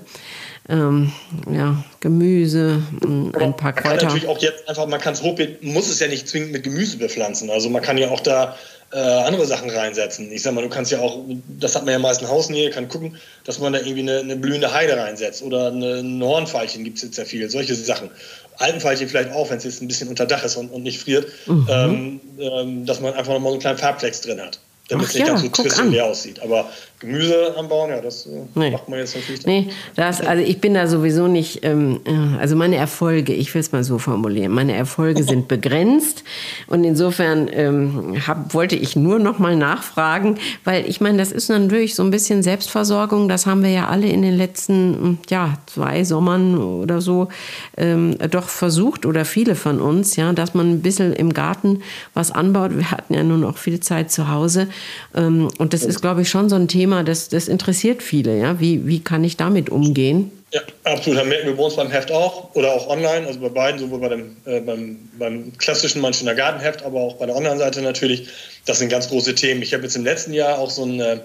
ähm, 0.68 1.12
ja, 1.50 1.84
Gemüse, 2.00 2.82
ein 3.02 3.32
paar 3.56 3.72
Kräuter. 3.72 3.88
Man 3.88 3.98
kann 3.98 4.06
natürlich 4.06 4.26
auch 4.26 4.38
jetzt 4.38 4.68
einfach, 4.68 4.86
man 4.86 5.00
kann 5.00 5.14
es 5.14 5.22
Hochbeet, 5.22 5.62
muss 5.62 5.88
es 5.88 6.00
ja 6.00 6.08
nicht 6.08 6.28
zwingend 6.28 6.52
mit 6.52 6.64
Gemüse 6.64 6.96
bepflanzen. 6.96 7.50
Also 7.50 7.70
man 7.70 7.82
kann 7.82 7.98
ja 7.98 8.10
auch 8.10 8.20
da 8.20 8.56
äh, 8.92 8.98
andere 8.98 9.46
Sachen 9.46 9.70
reinsetzen. 9.70 10.30
Ich 10.32 10.42
sag 10.42 10.54
mal, 10.54 10.62
du 10.62 10.68
kannst 10.68 10.92
ja 10.92 11.00
auch, 11.00 11.24
das 11.60 11.74
hat 11.74 11.84
man 11.84 11.92
ja 11.92 11.98
meist 11.98 12.22
in 12.22 12.28
Hausnähe, 12.28 12.70
kann 12.70 12.88
gucken, 12.88 13.16
dass 13.44 13.58
man 13.58 13.72
da 13.72 13.80
irgendwie 13.80 14.00
eine, 14.00 14.20
eine 14.20 14.36
blühende 14.36 14.72
Heide 14.72 14.96
reinsetzt 14.96 15.42
oder 15.42 15.68
eine, 15.68 15.96
ein 15.96 16.22
Hornfeilchen 16.22 16.84
gibt 16.84 16.98
es 16.98 17.02
jetzt 17.04 17.16
sehr 17.16 17.26
viel, 17.26 17.48
solche 17.50 17.74
Sachen. 17.74 18.10
Alpenfeilchen 18.58 19.08
vielleicht 19.08 19.32
auch, 19.32 19.50
wenn 19.50 19.58
es 19.58 19.64
jetzt 19.64 19.82
ein 19.82 19.88
bisschen 19.88 20.08
unter 20.08 20.26
Dach 20.26 20.44
ist 20.44 20.56
und, 20.56 20.70
und 20.70 20.82
nicht 20.82 21.00
friert, 21.00 21.26
mhm. 21.46 21.66
ähm, 21.70 22.20
ähm, 22.38 22.86
dass 22.86 23.00
man 23.00 23.14
einfach 23.14 23.32
nochmal 23.32 23.50
so 23.50 23.54
einen 23.54 23.60
kleinen 23.60 23.78
Farbflex 23.78 24.20
drin 24.20 24.40
hat 24.40 24.60
damit 24.88 25.06
es 25.06 25.14
nicht 25.14 25.26
ja, 25.26 25.34
ganz 25.34 25.42
so 25.42 25.48
trist 25.48 25.80
aussieht. 26.00 26.42
Aber 26.42 26.66
Gemüse 26.98 27.54
anbauen, 27.58 27.90
ja, 27.90 28.00
das 28.00 28.24
äh, 28.24 28.30
nee. 28.54 28.70
macht 28.70 28.88
man 28.88 29.00
jetzt 29.00 29.14
natürlich 29.14 29.44
nicht. 29.44 29.66
Nee, 29.66 29.72
das, 29.96 30.22
also 30.22 30.42
ich 30.42 30.62
bin 30.62 30.72
da 30.72 30.86
sowieso 30.86 31.26
nicht, 31.26 31.62
ähm, 31.62 32.00
äh, 32.04 32.40
also 32.40 32.56
meine 32.56 32.76
Erfolge, 32.76 33.34
ich 33.34 33.52
will 33.52 33.60
es 33.60 33.70
mal 33.72 33.84
so 33.84 33.98
formulieren, 33.98 34.52
meine 34.52 34.74
Erfolge 34.74 35.22
sind 35.22 35.46
begrenzt 35.48 36.24
und 36.68 36.84
insofern 36.84 37.50
ähm, 37.52 38.26
hab, 38.26 38.54
wollte 38.54 38.76
ich 38.76 38.96
nur 38.96 39.18
noch 39.18 39.38
mal 39.38 39.56
nachfragen, 39.56 40.38
weil 40.64 40.88
ich 40.88 41.02
meine, 41.02 41.18
das 41.18 41.32
ist 41.32 41.50
natürlich 41.50 41.94
so 41.94 42.02
ein 42.02 42.10
bisschen 42.10 42.42
Selbstversorgung, 42.42 43.28
das 43.28 43.44
haben 43.44 43.62
wir 43.62 43.70
ja 43.70 43.88
alle 43.88 44.08
in 44.08 44.22
den 44.22 44.34
letzten, 44.34 45.18
ja, 45.28 45.58
zwei 45.66 46.02
Sommern 46.04 46.56
oder 46.56 47.02
so 47.02 47.28
ähm, 47.76 48.16
doch 48.30 48.48
versucht 48.48 49.04
oder 49.04 49.26
viele 49.26 49.54
von 49.54 49.82
uns, 49.82 50.16
ja, 50.16 50.32
dass 50.32 50.54
man 50.54 50.70
ein 50.70 50.80
bisschen 50.80 51.12
im 51.12 51.34
Garten 51.34 51.82
was 52.14 52.30
anbaut. 52.30 52.74
Wir 52.74 52.90
hatten 52.90 53.12
ja 53.12 53.22
nun 53.22 53.44
auch 53.44 53.58
viel 53.58 53.80
Zeit 53.80 54.10
zu 54.10 54.30
Hause 54.30 54.68
ähm, 55.14 55.48
und 55.58 55.72
das 55.72 55.82
ist, 55.82 56.00
glaube 56.00 56.22
ich, 56.22 56.28
schon 56.28 56.48
so 56.48 56.56
ein 56.56 56.68
Thema, 56.68 57.04
das, 57.04 57.28
das 57.28 57.48
interessiert 57.48 58.02
viele. 58.02 58.38
Ja? 58.38 58.60
Wie, 58.60 58.86
wie 58.86 59.00
kann 59.00 59.24
ich 59.24 59.36
damit 59.36 59.70
umgehen? 59.70 60.30
Ja, 60.52 60.60
absolut. 60.84 61.18
Das 61.18 61.26
merken 61.26 61.48
wir 61.48 61.56
bei 61.56 61.62
uns 61.62 61.76
beim 61.76 61.90
Heft 61.90 62.12
auch 62.12 62.54
oder 62.54 62.72
auch 62.72 62.88
online, 62.88 63.26
also 63.26 63.40
bei 63.40 63.48
beiden, 63.48 63.80
sowohl 63.80 64.00
bei 64.00 64.08
dem, 64.08 64.36
äh, 64.44 64.60
beim, 64.60 64.96
beim 65.18 65.52
klassischen 65.58 66.00
Manchener 66.00 66.34
Gartenheft, 66.34 66.84
aber 66.84 67.00
auch 67.00 67.16
bei 67.16 67.26
der 67.26 67.36
Online-Seite 67.36 67.82
natürlich. 67.82 68.28
Das 68.64 68.78
sind 68.78 68.88
ganz 68.88 69.08
große 69.08 69.34
Themen. 69.34 69.62
Ich 69.62 69.74
habe 69.74 69.82
jetzt 69.82 69.96
im 69.96 70.04
letzten 70.04 70.32
Jahr 70.32 70.58
auch 70.58 70.70
so 70.70 70.84
einen 70.84 71.00
äh, 71.00 71.18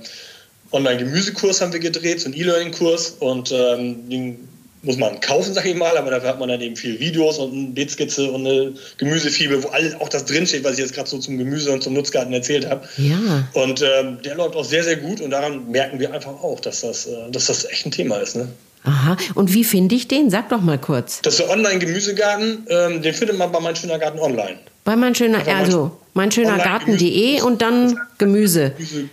Online-Gemüsekurs 0.72 1.62
haben 1.62 1.74
wir 1.74 1.80
gedreht, 1.80 2.22
so 2.22 2.26
einen 2.26 2.34
E-Learning-Kurs 2.34 3.18
und 3.20 3.52
ähm, 3.52 4.10
den 4.10 4.48
muss 4.84 4.98
man 4.98 5.20
kaufen, 5.20 5.54
sag 5.54 5.66
ich 5.66 5.76
mal, 5.76 5.98
aber 5.98 6.12
dafür 6.12 6.30
hat 6.30 6.40
man 6.40 6.50
dann 6.50 6.62
eben 6.62 6.76
viel 6.76 7.00
Videos 7.00 7.38
und 7.38 7.54
eine 7.54 7.68
Beetskizze 7.68 8.32
und 8.32 8.46
eine 8.48 8.74
Gemüsefibel, 8.98 9.64
wo 9.64 9.68
alles 9.70 10.00
auch 10.00 10.10
das 10.10 10.26
drinsteht, 10.26 10.64
was 10.64 10.74
ich 10.74 10.80
jetzt 10.80 10.94
gerade 10.94 11.10
so 11.10 11.20
zum 11.20 11.38
Gemüse 11.38 11.72
und 11.72 11.84
zum 11.84 11.94
Nutzgarten 11.94 12.34
erzählt 12.34 12.68
habe. 12.70 12.88
Ja. 12.98 13.48
Und 13.54 13.82
ähm, 13.82 14.18
der 14.24 14.36
läuft 14.36 14.56
auch 14.56 14.66
sehr, 14.66 14.84
sehr 14.84 14.98
gut 14.98 15.22
und 15.22 15.30
daran 15.30 15.70
merken 15.70 16.00
wir 16.00 16.14
einfach 16.14 16.32
auch, 16.32 16.60
dass 16.60 16.82
das, 16.82 17.06
äh, 17.06 17.32
dass 17.32 17.46
das 17.46 17.66
echt 17.66 17.86
ein 17.86 17.92
Thema 17.92 18.18
ist. 18.18 18.36
Ne? 18.36 18.48
Aha, 18.84 19.18
und 19.36 19.54
wie 19.54 19.64
finde 19.64 19.94
ich 19.94 20.08
den? 20.08 20.32
Sag 20.32 20.50
doch 20.50 20.62
mal 20.62 20.80
kurz. 20.80 21.22
Das 21.22 21.36
ist 21.36 21.42
der 21.42 21.52
Online-Gemüsegarten, 21.52 22.66
ähm, 22.68 23.02
den 23.02 23.14
findet 23.14 23.38
man 23.38 23.52
bei 23.52 23.60
Mein 23.60 23.76
Schöner 23.76 24.00
Garten 24.00 24.20
online. 24.20 24.58
Bei 24.84 24.96
Mein 24.96 25.14
Schöner, 25.14 25.48
also 25.48 25.92
mein 26.14 26.32
schöner 26.32 26.58
Garten.de 26.58 27.42
und 27.42 27.62
dann 27.62 27.98
Gemüse. 28.18 28.72
Gemüse 28.72 29.10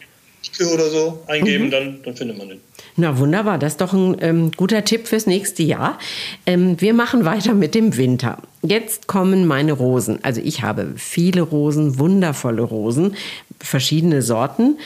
oder 0.72 0.88
so 0.88 1.20
eingeben, 1.26 1.66
mhm. 1.66 1.70
dann, 1.70 2.02
dann 2.04 2.16
findet 2.16 2.38
man 2.38 2.48
den. 2.48 2.60
Na 2.96 3.18
wunderbar, 3.18 3.58
das 3.58 3.74
ist 3.74 3.80
doch 3.80 3.92
ein 3.92 4.16
ähm, 4.20 4.50
guter 4.56 4.84
Tipp 4.84 5.06
fürs 5.06 5.26
nächste 5.26 5.62
Jahr. 5.62 5.98
Ähm, 6.46 6.80
wir 6.80 6.94
machen 6.94 7.24
weiter 7.24 7.54
mit 7.54 7.74
dem 7.74 7.96
Winter. 7.96 8.38
Jetzt 8.62 9.06
kommen 9.06 9.46
meine 9.46 9.72
Rosen. 9.72 10.18
Also 10.22 10.40
ich 10.42 10.62
habe 10.62 10.94
viele 10.96 11.42
Rosen, 11.42 11.98
wundervolle 11.98 12.62
Rosen, 12.62 13.14
verschiedene 13.60 14.22
Sorten. 14.22 14.78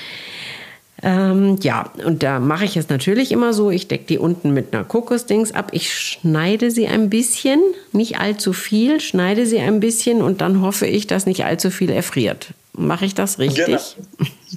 Ähm, 1.03 1.59
ja, 1.63 1.91
und 2.05 2.23
da 2.23 2.39
mache 2.39 2.65
ich 2.65 2.77
es 2.77 2.89
natürlich 2.89 3.33
immer 3.33 3.53
so. 3.53 3.71
Ich 3.71 3.89
decke 3.89 4.05
die 4.05 4.19
unten 4.19 4.55
mit 4.55 4.73
einer 4.73 4.85
Kokosdings 4.85 5.53
ab. 5.53 5.71
Ich 5.73 5.93
schneide 5.93 6.71
sie 6.71 6.87
ein 6.87 7.11
bisschen, 7.11 7.61
nicht 7.93 8.21
allzu 8.21 8.53
viel, 8.53 9.01
schneide 9.01 9.47
sie 9.47 9.59
ein 9.59 9.81
bisschen 9.81 10.23
und 10.23 10.41
dann 10.41 10.61
hoffe 10.61 10.87
ich, 10.87 11.09
dass 11.09 11.27
nicht 11.27 11.45
allzu 11.45 11.71
viel 11.71 11.91
erfriert. 11.91 12.55
Mache 12.73 13.05
ich 13.05 13.15
das 13.15 13.39
richtig? 13.39 13.67
Genau. 13.67 13.81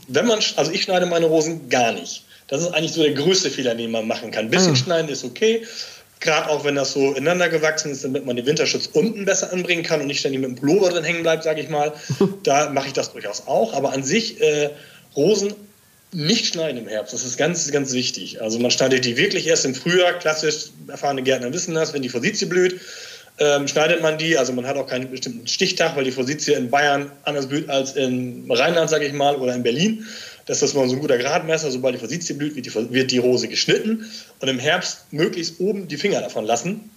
Wenn 0.07 0.25
man, 0.27 0.39
also 0.55 0.71
ich 0.71 0.83
schneide 0.83 1.05
meine 1.05 1.25
Rosen 1.25 1.69
gar 1.69 1.91
nicht. 1.91 2.23
Das 2.47 2.61
ist 2.61 2.73
eigentlich 2.73 2.93
so 2.93 3.01
der 3.01 3.13
größte 3.13 3.49
Fehler, 3.49 3.75
den 3.75 3.91
man 3.91 4.07
machen 4.07 4.31
kann. 4.31 4.45
Ein 4.45 4.51
bisschen 4.51 4.73
ah. 4.73 4.75
schneiden 4.75 5.09
ist 5.09 5.23
okay. 5.23 5.65
Gerade 6.19 6.49
auch 6.49 6.63
wenn 6.63 6.75
das 6.75 6.93
so 6.93 7.11
ineinander 7.11 7.49
gewachsen 7.49 7.91
ist, 7.91 8.03
damit 8.03 8.25
man 8.25 8.35
den 8.35 8.45
Winterschutz 8.45 8.89
unten 8.93 9.25
besser 9.25 9.51
anbringen 9.51 9.83
kann 9.83 10.01
und 10.01 10.07
nicht 10.07 10.19
ständig 10.19 10.41
mit 10.41 10.49
dem 10.49 10.55
Pullover 10.55 10.89
drin 10.89 11.03
hängen 11.03 11.23
bleibt, 11.23 11.43
sage 11.43 11.61
ich 11.61 11.69
mal. 11.69 11.93
da 12.43 12.69
mache 12.69 12.87
ich 12.87 12.93
das 12.93 13.11
durchaus 13.11 13.47
auch. 13.47 13.73
Aber 13.73 13.91
an 13.91 14.03
sich 14.03 14.39
äh, 14.41 14.69
Rosen 15.15 15.53
nicht 16.13 16.45
schneiden 16.45 16.77
im 16.81 16.87
Herbst. 16.87 17.13
Das 17.13 17.25
ist 17.25 17.37
ganz, 17.37 17.69
ganz 17.71 17.91
wichtig. 17.91 18.41
Also 18.41 18.59
man 18.59 18.71
schneidet 18.71 19.03
die 19.03 19.17
wirklich 19.17 19.47
erst 19.47 19.65
im 19.65 19.75
Frühjahr. 19.75 20.13
Klassisch 20.13 20.67
erfahrene 20.87 21.23
Gärtner 21.23 21.51
wissen 21.51 21.75
das, 21.75 21.93
wenn 21.93 22.01
die 22.01 22.09
Forsythie 22.09 22.45
blüht. 22.45 22.79
Ähm, 23.37 23.67
schneidet 23.67 24.01
man 24.01 24.17
die, 24.17 24.37
also 24.37 24.53
man 24.53 24.65
hat 24.65 24.77
auch 24.77 24.87
keinen 24.87 25.11
bestimmten 25.11 25.45
Stichtag, 25.47 25.95
weil 25.97 26.05
die 26.05 26.11
Forsythie 26.11 26.53
in 26.53 26.69
Bayern 26.69 27.11
anders 27.23 27.47
blüht 27.47 27.69
als 27.69 27.93
in 27.93 28.49
Rheinland, 28.49 28.89
sage 28.89 29.05
ich 29.05 29.13
mal, 29.13 29.35
oder 29.35 29.53
in 29.53 29.63
Berlin. 29.63 30.05
Das 30.45 30.61
ist 30.61 30.73
mal 30.73 30.87
so 30.87 30.95
ein 30.95 31.01
guter 31.01 31.17
Gradmesser. 31.17 31.69
Sobald 31.69 31.95
die 31.95 31.99
Forsythie 31.99 32.33
blüht, 32.33 32.55
wird 32.55 32.65
die, 32.65 32.93
wird 32.93 33.11
die, 33.11 33.17
Rose 33.17 33.47
geschnitten 33.47 34.09
und 34.39 34.47
im 34.47 34.59
Herbst 34.59 35.11
möglichst 35.11 35.59
oben 35.59 35.87
die 35.87 35.97
Finger 35.97 36.21
davon 36.21 36.45
lassen. 36.45 36.89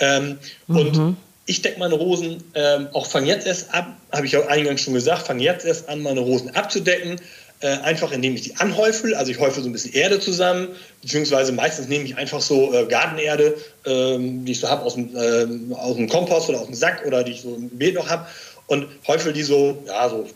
Ähm, 0.00 0.38
mhm. 0.66 0.76
Und 0.76 1.16
ich 1.46 1.62
decke 1.62 1.78
meine 1.78 1.94
Rosen 1.94 2.42
ähm, 2.54 2.88
auch 2.92 3.06
fang 3.06 3.24
jetzt 3.24 3.46
erst 3.46 3.72
ab, 3.72 3.96
habe 4.12 4.26
ich 4.26 4.36
auch 4.36 4.46
eingangs 4.48 4.82
schon 4.82 4.94
gesagt, 4.94 5.26
fang 5.26 5.38
jetzt 5.38 5.64
erst 5.64 5.88
an, 5.88 6.02
meine 6.02 6.20
Rosen 6.20 6.54
abzudecken. 6.54 7.20
Äh, 7.60 7.78
einfach 7.78 8.12
indem 8.12 8.36
ich 8.36 8.42
die 8.42 8.56
anhäufel, 8.56 9.16
also 9.16 9.32
ich 9.32 9.40
häufel 9.40 9.64
so 9.64 9.68
ein 9.68 9.72
bisschen 9.72 9.92
Erde 9.92 10.20
zusammen, 10.20 10.68
beziehungsweise 11.02 11.50
meistens 11.50 11.88
nehme 11.88 12.04
ich 12.04 12.16
einfach 12.16 12.40
so 12.40 12.72
äh, 12.72 12.86
Gartenerde, 12.86 13.56
ähm, 13.84 14.44
die 14.44 14.52
ich 14.52 14.60
so 14.60 14.68
habe 14.68 14.84
aus, 14.84 14.94
dem, 14.94 15.16
äh, 15.16 15.74
aus 15.74 15.96
dem 15.96 16.08
Kompost 16.08 16.48
oder 16.48 16.60
aus 16.60 16.66
dem 16.66 16.74
Sack 16.74 17.04
oder 17.04 17.24
die 17.24 17.32
ich 17.32 17.40
so 17.40 17.56
im 17.56 17.68
Beet 17.70 17.96
noch 17.96 18.08
habe 18.08 18.28
und 18.68 18.86
häufel 19.08 19.32
die 19.32 19.42
so, 19.42 19.82
ja, 19.88 20.08
so 20.08 20.28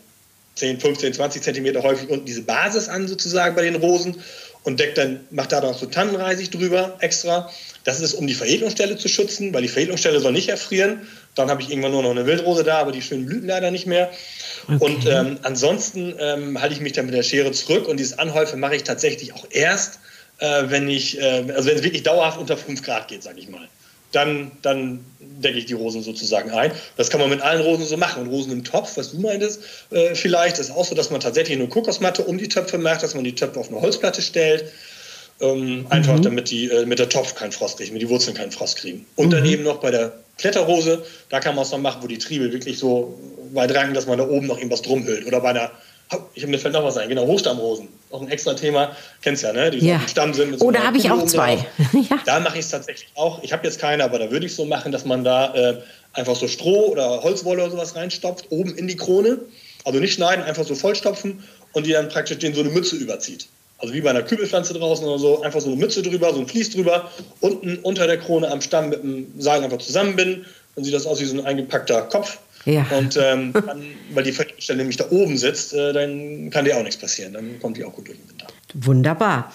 10, 0.56 0.80
15, 0.80 1.14
20 1.14 1.42
Zentimeter 1.42 1.84
häufig 1.84 2.10
unten 2.10 2.24
diese 2.24 2.42
Basis 2.42 2.88
an 2.88 3.06
sozusagen 3.06 3.54
bei 3.54 3.62
den 3.62 3.76
Rosen 3.76 4.16
und 4.64 4.78
deckt 4.78 4.98
dann, 4.98 5.20
macht 5.30 5.52
da 5.52 5.60
noch 5.60 5.76
so 5.76 5.86
Tannenreisig 5.86 6.50
drüber 6.50 6.96
extra. 7.00 7.50
Das 7.84 8.00
ist, 8.00 8.14
um 8.14 8.26
die 8.26 8.34
Veredelungsstelle 8.34 8.96
zu 8.96 9.08
schützen, 9.08 9.52
weil 9.52 9.62
die 9.62 9.68
Veredelungsstelle 9.68 10.20
soll 10.20 10.32
nicht 10.32 10.48
erfrieren. 10.48 11.06
Dann 11.34 11.50
habe 11.50 11.62
ich 11.62 11.70
irgendwann 11.70 11.92
nur 11.92 12.02
noch 12.02 12.10
eine 12.10 12.26
Wildrose 12.26 12.62
da, 12.62 12.78
aber 12.78 12.92
die 12.92 13.02
schönen 13.02 13.26
Blüten 13.26 13.48
leider 13.48 13.70
nicht 13.70 13.86
mehr. 13.86 14.10
Okay. 14.68 14.76
Und 14.78 15.06
ähm, 15.06 15.38
ansonsten 15.42 16.14
ähm, 16.18 16.60
halte 16.60 16.74
ich 16.74 16.80
mich 16.80 16.92
dann 16.92 17.06
mit 17.06 17.14
der 17.14 17.24
Schere 17.24 17.50
zurück 17.52 17.88
und 17.88 17.98
dieses 17.98 18.18
Anhäufen 18.18 18.60
mache 18.60 18.76
ich 18.76 18.84
tatsächlich 18.84 19.32
auch 19.34 19.46
erst, 19.50 19.98
äh, 20.38 20.64
wenn 20.66 20.88
ich, 20.88 21.18
äh, 21.20 21.44
also 21.54 21.68
wenn 21.68 21.76
es 21.76 21.82
wirklich 21.82 22.04
dauerhaft 22.04 22.38
unter 22.38 22.56
5 22.56 22.82
Grad 22.82 23.08
geht, 23.08 23.22
sage 23.22 23.40
ich 23.40 23.48
mal 23.48 23.68
dann, 24.12 24.52
dann 24.62 25.04
decke 25.20 25.58
ich 25.58 25.66
die 25.66 25.74
Rosen 25.74 26.02
sozusagen 26.02 26.50
ein. 26.50 26.72
Das 26.96 27.10
kann 27.10 27.20
man 27.20 27.30
mit 27.30 27.40
allen 27.40 27.62
Rosen 27.62 27.84
so 27.86 27.96
machen. 27.96 28.22
Und 28.22 28.28
Rosen 28.28 28.52
im 28.52 28.64
Topf, 28.64 28.96
was 28.96 29.12
du 29.12 29.20
meintest, 29.20 29.60
äh, 29.90 30.14
vielleicht 30.14 30.58
ist 30.58 30.70
auch 30.70 30.84
so, 30.84 30.94
dass 30.94 31.10
man 31.10 31.20
tatsächlich 31.20 31.58
eine 31.58 31.68
Kokosmatte 31.68 32.22
um 32.22 32.38
die 32.38 32.48
Töpfe 32.48 32.78
macht, 32.78 33.02
dass 33.02 33.14
man 33.14 33.24
die 33.24 33.34
Töpfe 33.34 33.58
auf 33.58 33.68
eine 33.68 33.80
Holzplatte 33.80 34.22
stellt. 34.22 34.64
Ähm, 35.40 35.86
einfach 35.88 36.18
mhm. 36.18 36.22
damit 36.22 36.50
die, 36.50 36.70
äh, 36.70 36.86
mit 36.86 37.00
der 37.00 37.08
Topf 37.08 37.34
keinen 37.34 37.52
Frost 37.52 37.78
kriegt, 37.78 37.92
mit 37.92 38.00
die 38.00 38.08
Wurzeln 38.08 38.36
keinen 38.36 38.52
Frost 38.52 38.76
kriegen. 38.76 39.06
Und 39.16 39.28
mhm. 39.28 39.30
dann 39.30 39.44
eben 39.44 39.62
noch 39.64 39.80
bei 39.80 39.90
der 39.90 40.12
Kletterrose, 40.38 41.04
da 41.30 41.40
kann 41.40 41.56
man 41.56 41.64
es 41.64 41.72
noch 41.72 41.78
machen, 41.78 42.02
wo 42.02 42.06
die 42.06 42.18
Triebe 42.18 42.52
wirklich 42.52 42.78
so 42.78 43.18
weit 43.52 43.74
ranken, 43.74 43.94
dass 43.94 44.06
man 44.06 44.18
da 44.18 44.28
oben 44.28 44.46
noch 44.46 44.58
irgendwas 44.58 44.82
drum 44.82 45.04
hüllt. 45.04 45.26
Oder 45.26 45.40
bei 45.40 45.50
einer 45.50 45.72
ich 46.34 46.42
habe 46.42 46.50
mir 46.50 46.58
fällt 46.58 46.74
noch 46.74 46.84
was 46.84 46.96
ein, 46.96 47.08
genau, 47.08 47.26
Hochstammrosen. 47.26 47.88
Auch 48.12 48.20
ein 48.20 48.28
extra 48.28 48.54
Thema. 48.54 48.94
Kennst 49.22 49.42
ja, 49.42 49.52
ne? 49.52 49.70
Die 49.70 49.86
ja. 49.86 50.00
Stamm 50.06 50.34
sind. 50.34 50.58
So 50.58 50.66
oh, 50.66 50.70
da 50.70 50.84
habe 50.84 50.98
ich 50.98 51.10
auch 51.10 51.24
zwei. 51.26 51.54
ja. 51.92 52.18
Da 52.24 52.40
mache 52.40 52.58
ich 52.58 52.64
es 52.66 52.70
tatsächlich 52.70 53.10
auch. 53.14 53.42
Ich 53.42 53.52
habe 53.52 53.66
jetzt 53.66 53.80
keine, 53.80 54.04
aber 54.04 54.18
da 54.18 54.30
würde 54.30 54.46
ich 54.46 54.54
so 54.54 54.64
machen, 54.64 54.92
dass 54.92 55.04
man 55.04 55.24
da 55.24 55.54
äh, 55.54 55.78
einfach 56.12 56.36
so 56.36 56.46
Stroh 56.46 56.88
oder 56.88 57.22
Holzwolle 57.22 57.62
oder 57.62 57.72
sowas 57.72 57.96
reinstopft, 57.96 58.46
oben 58.50 58.76
in 58.76 58.86
die 58.86 58.96
Krone. 58.96 59.38
Also 59.84 59.98
nicht 59.98 60.14
schneiden, 60.14 60.44
einfach 60.44 60.64
so 60.64 60.74
vollstopfen 60.74 61.42
und 61.72 61.86
die 61.86 61.92
dann 61.92 62.08
praktisch 62.08 62.38
den 62.38 62.54
so 62.54 62.60
eine 62.60 62.70
Mütze 62.70 62.96
überzieht. 62.96 63.48
Also 63.78 63.94
wie 63.94 64.00
bei 64.00 64.10
einer 64.10 64.22
Kübelpflanze 64.22 64.74
draußen 64.74 65.04
oder 65.04 65.18
so, 65.18 65.42
einfach 65.42 65.60
so 65.60 65.66
eine 65.66 65.76
Mütze 65.76 66.02
drüber, 66.02 66.32
so 66.32 66.38
ein 66.38 66.46
Vlies 66.46 66.70
drüber, 66.70 67.10
unten 67.40 67.78
unter 67.78 68.06
der 68.06 68.18
Krone 68.18 68.48
am 68.48 68.60
Stamm 68.60 68.90
mit 68.90 69.02
dem 69.02 69.32
Seil 69.38 69.64
einfach 69.64 69.78
zusammenbinden. 69.78 70.46
Dann 70.76 70.84
sieht 70.84 70.94
das 70.94 71.04
aus 71.04 71.20
wie 71.20 71.24
so 71.24 71.36
ein 71.36 71.44
eingepackter 71.44 72.02
Kopf. 72.02 72.38
Ja. 72.64 72.86
Und 72.96 73.16
ähm, 73.16 73.52
dann, 73.52 73.82
weil 74.12 74.24
die 74.24 74.32
Stelle 74.32 74.78
nämlich 74.78 74.96
da 74.96 75.06
oben 75.10 75.36
sitzt, 75.36 75.74
äh, 75.74 75.92
dann 75.92 76.50
kann 76.50 76.64
dir 76.64 76.76
auch 76.76 76.82
nichts 76.82 77.00
passieren. 77.00 77.32
Dann 77.32 77.60
kommt 77.60 77.76
die 77.76 77.84
auch 77.84 77.92
gut 77.92 78.08
durch 78.08 78.18
den 78.18 78.28
Winter. 78.28 78.46
Wunderbar. 78.74 79.52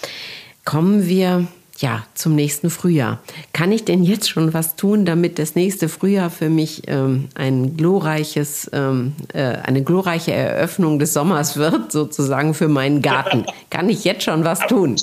Kommen 0.65 1.07
wir 1.07 1.47
ja, 1.79 2.03
zum 2.15 2.35
nächsten 2.35 2.69
Frühjahr. 2.69 3.21
Kann 3.53 3.71
ich 3.71 3.85
denn 3.85 4.03
jetzt 4.03 4.29
schon 4.29 4.53
was 4.53 4.75
tun, 4.75 5.05
damit 5.05 5.37
das 5.37 5.55
nächste 5.55 5.89
Frühjahr 5.89 6.29
für 6.29 6.49
mich 6.49 6.83
ähm, 6.87 7.29
ein 7.35 7.77
glorreiches, 7.77 8.69
ähm, 8.73 9.13
äh, 9.33 9.41
eine 9.41 9.83
glorreiche 9.83 10.33
Eröffnung 10.33 10.97
des 10.97 11.13
Sommers 11.13 11.57
wird, 11.57 11.91
sozusagen 11.91 12.53
für 12.53 12.67
meinen 12.67 13.01
Garten? 13.01 13.45
Kann 13.69 13.89
ich 13.89 14.03
jetzt 14.03 14.23
schon 14.23 14.43
was 14.43 14.59
tun? 14.61 14.95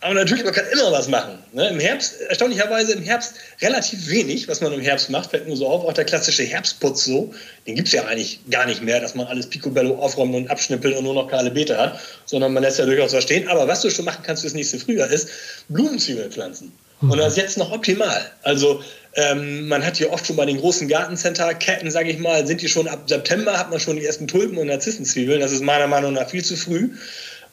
Aber 0.00 0.14
natürlich, 0.14 0.44
man 0.44 0.54
kann 0.54 0.66
immer 0.72 0.92
was 0.92 1.08
machen. 1.08 1.38
Ne? 1.52 1.68
Im 1.70 1.80
Herbst, 1.80 2.20
erstaunlicherweise 2.28 2.92
im 2.92 3.02
Herbst 3.02 3.34
relativ 3.60 4.08
wenig, 4.08 4.46
was 4.46 4.60
man 4.60 4.72
im 4.72 4.80
Herbst 4.80 5.10
macht, 5.10 5.30
fällt 5.30 5.48
nur 5.48 5.56
so 5.56 5.66
auf. 5.66 5.84
Auch 5.84 5.92
der 5.92 6.04
klassische 6.04 6.44
Herbstputz 6.44 7.04
so, 7.04 7.34
den 7.66 7.74
gibt 7.74 7.88
es 7.88 7.94
ja 7.94 8.04
eigentlich 8.04 8.38
gar 8.48 8.64
nicht 8.66 8.80
mehr, 8.80 9.00
dass 9.00 9.16
man 9.16 9.26
alles 9.26 9.48
picobello 9.48 9.96
aufräumt 9.96 10.36
und 10.36 10.50
abschnippelt 10.50 10.96
und 10.96 11.02
nur 11.02 11.14
noch 11.14 11.28
kahle 11.28 11.50
Beete 11.50 11.76
hat, 11.76 11.98
sondern 12.26 12.52
man 12.52 12.62
lässt 12.62 12.78
ja 12.78 12.86
durchaus 12.86 13.12
was 13.12 13.24
stehen. 13.24 13.48
Aber 13.48 13.66
was 13.66 13.80
du 13.80 13.90
schon 13.90 14.04
machen 14.04 14.22
kannst 14.24 14.42
fürs 14.42 14.54
nächste 14.54 14.78
Frühjahr 14.78 15.08
ist 15.08 15.30
Blumenzwiebeln 15.68 16.30
pflanzen. 16.30 16.72
Mhm. 17.00 17.10
Und 17.10 17.18
das 17.18 17.32
ist 17.32 17.38
jetzt 17.38 17.58
noch 17.58 17.72
optimal. 17.72 18.30
Also 18.42 18.80
ähm, 19.14 19.66
man 19.66 19.84
hat 19.84 19.96
hier 19.96 20.12
oft 20.12 20.26
schon 20.26 20.36
bei 20.36 20.46
den 20.46 20.58
großen 20.58 20.86
Gartencenter-Ketten, 20.86 21.90
sage 21.90 22.10
ich 22.10 22.18
mal, 22.18 22.46
sind 22.46 22.62
die 22.62 22.68
schon 22.68 22.86
ab 22.86 23.04
September, 23.06 23.58
hat 23.58 23.70
man 23.70 23.80
schon 23.80 23.96
die 23.96 24.04
ersten 24.04 24.28
Tulpen 24.28 24.58
und 24.58 24.68
Narzissenzwiebeln. 24.68 25.40
Das 25.40 25.50
ist 25.50 25.62
meiner 25.62 25.88
Meinung 25.88 26.12
nach 26.12 26.28
viel 26.28 26.44
zu 26.44 26.56
früh, 26.56 26.90